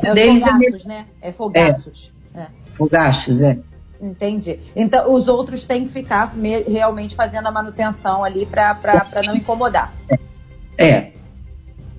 é, 0.04 0.26
fogaços, 0.26 0.84
é, 0.84 0.88
né? 0.88 1.06
É 1.20 1.32
fogaços. 1.32 2.12
É. 2.34 2.40
é. 2.40 2.46
Fogachos, 2.74 3.42
é. 3.42 3.58
Entendi. 4.00 4.60
Então, 4.76 5.12
os 5.12 5.26
outros 5.26 5.64
têm 5.64 5.86
que 5.86 5.92
ficar 5.92 6.36
me, 6.36 6.62
realmente 6.62 7.16
fazendo 7.16 7.48
a 7.48 7.50
manutenção 7.50 8.22
ali 8.22 8.46
para 8.46 9.02
não 9.24 9.34
incomodar. 9.34 9.92
É. 10.78 10.88
é. 10.88 11.12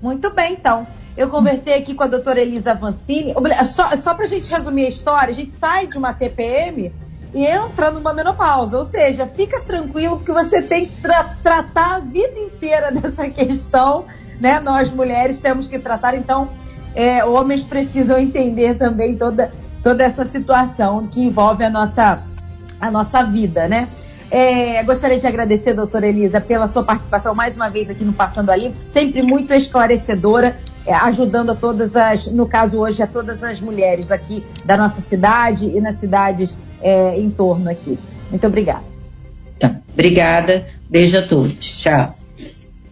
Muito 0.00 0.30
bem, 0.30 0.54
então. 0.54 0.86
Eu 1.16 1.28
conversei 1.28 1.74
aqui 1.74 1.94
com 1.94 2.04
a 2.04 2.06
doutora 2.06 2.40
Elisa 2.40 2.74
Vancini. 2.74 3.34
Só, 3.66 3.96
só 3.96 4.14
para 4.14 4.24
a 4.24 4.28
gente 4.28 4.50
resumir 4.50 4.86
a 4.86 4.88
história, 4.88 5.30
a 5.30 5.34
gente 5.34 5.56
sai 5.58 5.86
de 5.86 5.98
uma 5.98 6.14
TPM 6.14 6.92
e 7.34 7.44
entra 7.46 7.90
numa 7.90 8.12
menopausa. 8.12 8.78
Ou 8.78 8.86
seja, 8.86 9.26
fica 9.26 9.60
tranquilo 9.60 10.16
porque 10.16 10.32
você 10.32 10.62
tem 10.62 10.86
que 10.86 11.00
tra 11.00 11.24
tratar 11.42 11.96
a 11.96 11.98
vida 12.00 12.38
inteira 12.38 12.90
dessa 12.94 13.28
questão, 13.28 14.04
né? 14.40 14.60
Nós 14.60 14.92
mulheres 14.92 15.40
temos 15.40 15.68
que 15.68 15.78
tratar, 15.78 16.14
então 16.14 16.48
é, 16.94 17.24
homens 17.24 17.64
precisam 17.64 18.18
entender 18.18 18.74
também 18.78 19.16
toda, 19.16 19.52
toda 19.82 20.04
essa 20.04 20.26
situação 20.26 21.06
que 21.06 21.22
envolve 21.22 21.64
a 21.64 21.70
nossa, 21.70 22.22
a 22.80 22.90
nossa 22.90 23.22
vida, 23.24 23.68
né? 23.68 23.88
É, 24.30 24.80
gostaria 24.84 25.18
de 25.18 25.26
agradecer, 25.26 25.74
doutora 25.74 26.06
Elisa, 26.06 26.40
pela 26.40 26.68
sua 26.68 26.84
participação 26.84 27.34
mais 27.34 27.56
uma 27.56 27.68
vez 27.68 27.90
aqui 27.90 28.04
no 28.04 28.12
Passando 28.12 28.50
a 28.50 28.56
Limpo, 28.56 28.78
sempre 28.78 29.22
muito 29.22 29.52
esclarecedora, 29.52 30.56
é, 30.56 30.69
ajudando 30.86 31.50
a 31.50 31.54
todas 31.54 31.96
as, 31.96 32.26
no 32.26 32.46
caso 32.46 32.78
hoje, 32.78 33.02
a 33.02 33.06
todas 33.06 33.42
as 33.42 33.60
mulheres 33.60 34.10
aqui 34.10 34.44
da 34.64 34.76
nossa 34.76 35.00
cidade 35.00 35.66
e 35.66 35.80
nas 35.80 35.96
cidades 35.96 36.58
é, 36.80 37.18
em 37.18 37.30
torno 37.30 37.70
aqui. 37.70 37.98
Muito 38.30 38.46
obrigada. 38.46 38.84
Tá, 39.58 39.76
obrigada, 39.92 40.66
beijo 40.88 41.18
a 41.18 41.22
todos, 41.22 41.58
tchau. 41.58 42.19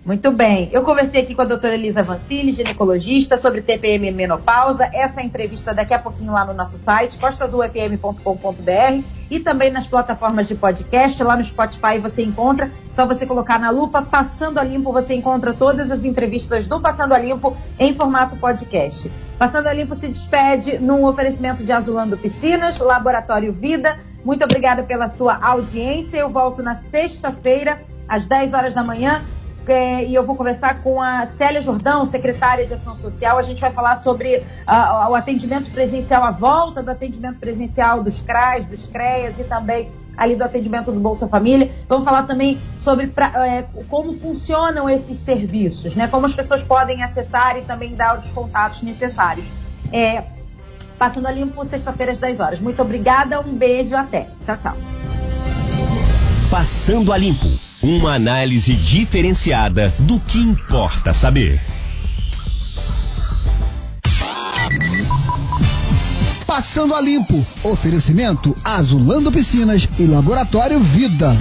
Muito 0.09 0.33
bem. 0.33 0.71
Eu 0.73 0.83
conversei 0.85 1.21
aqui 1.21 1.35
com 1.35 1.43
a 1.43 1.45
doutora 1.45 1.75
Elisa 1.75 2.03
Vancini, 2.03 2.51
ginecologista, 2.51 3.37
sobre 3.37 3.61
TPM 3.61 4.09
e 4.09 4.11
menopausa. 4.11 4.89
Essa 4.91 5.21
entrevista 5.21 5.75
daqui 5.75 5.93
a 5.93 5.99
pouquinho 5.99 6.33
lá 6.33 6.47
no 6.47 6.55
nosso 6.55 6.79
site, 6.79 7.19
costasufm.com.br 7.19 9.05
e 9.31 9.39
também 9.39 9.71
nas 9.71 9.87
plataformas 9.87 10.49
de 10.49 10.55
podcast. 10.55 11.23
Lá 11.23 11.37
no 11.37 11.45
Spotify 11.45 11.99
você 12.01 12.23
encontra, 12.23 12.71
só 12.91 13.05
você 13.05 13.27
colocar 13.27 13.59
na 13.59 13.69
lupa 13.69 14.01
Passando 14.01 14.57
a 14.57 14.65
Limpo, 14.65 14.95
você 14.95 15.13
encontra 15.13 15.53
todas 15.53 15.91
as 15.91 16.03
entrevistas 16.03 16.67
do 16.67 16.81
Passando 16.81 17.13
a 17.13 17.19
Limpo 17.19 17.55
em 17.79 17.93
formato 17.93 18.35
podcast. 18.37 19.13
Passando 19.39 19.67
a 19.67 19.75
Limpo 19.75 19.95
se 19.95 20.09
despede 20.09 20.79
num 20.79 21.05
oferecimento 21.05 21.63
de 21.63 21.71
Azulando 21.71 22.17
Piscinas, 22.17 22.79
Laboratório 22.79 23.53
Vida. 23.53 24.01
Muito 24.25 24.43
obrigada 24.43 24.83
pela 24.85 25.07
sua 25.07 25.37
audiência. 25.37 26.17
Eu 26.17 26.31
volto 26.31 26.63
na 26.63 26.77
sexta-feira, 26.77 27.83
às 28.09 28.27
10 28.27 28.55
horas 28.55 28.73
da 28.73 28.83
manhã 28.83 29.23
é, 29.71 30.05
e 30.05 30.15
eu 30.15 30.25
vou 30.25 30.37
conversar 30.37 30.83
com 30.83 31.01
a 31.03 31.27
Célia 31.27 31.61
Jordão, 31.61 32.05
secretária 32.05 32.67
de 32.67 32.75
Ação 32.75 32.97
Social. 32.97 33.39
A 33.39 33.43
gente 33.43 33.61
vai 33.61 33.73
falar 33.73 33.97
sobre 33.97 34.39
uh, 34.39 35.11
o 35.11 35.15
atendimento 35.15 35.71
presencial, 35.71 36.25
a 36.25 36.31
volta 36.31 36.83
do 36.83 36.91
atendimento 36.91 37.39
presencial 37.39 38.03
dos 38.03 38.21
CRAs, 38.21 38.67
dos 38.67 38.87
CREAS 38.87 39.39
e 39.39 39.45
também 39.45 39.91
ali 40.17 40.35
do 40.35 40.43
atendimento 40.43 40.91
do 40.91 40.99
Bolsa 40.99 41.29
Família. 41.29 41.71
Vamos 41.89 42.05
falar 42.05 42.25
também 42.25 42.61
sobre 42.77 43.07
pra, 43.07 43.47
é, 43.47 43.63
como 43.89 44.15
funcionam 44.15 44.91
esses 44.91 45.17
serviços, 45.19 45.95
né? 45.95 46.09
Como 46.09 46.27
as 46.27 46.35
pessoas 46.35 46.63
podem 46.63 47.03
acessar 47.03 47.57
e 47.57 47.63
também 47.63 47.95
dar 47.95 48.19
os 48.19 48.29
contatos 48.31 48.83
necessários. 48.83 49.47
É, 49.93 50.25
passando 50.99 51.27
a 51.27 51.31
limpo 51.31 51.65
sexta-feira 51.65 52.13
às 52.13 52.19
10 52.19 52.41
horas. 52.41 52.61
Muito 52.61 52.83
obrigada, 52.83 53.41
um 53.41 53.55
beijo, 53.55 53.95
até. 53.95 54.29
Tchau, 54.45 54.57
tchau. 54.57 54.77
Passando 56.51 57.13
a 57.13 57.17
limpo 57.17 57.68
uma 57.89 58.17
análise 58.17 58.75
diferenciada 58.75 59.95
do 60.01 60.21
que 60.21 60.39
importa 60.39 61.15
saber. 61.15 61.59
Passando 66.47 66.95
a 66.95 67.01
limpo. 67.01 67.43
Oferecimento 67.65 68.55
Azulando 68.63 69.33
Piscinas 69.33 69.89
e 69.99 70.05
Laboratório 70.05 70.79
Vida. 70.81 71.35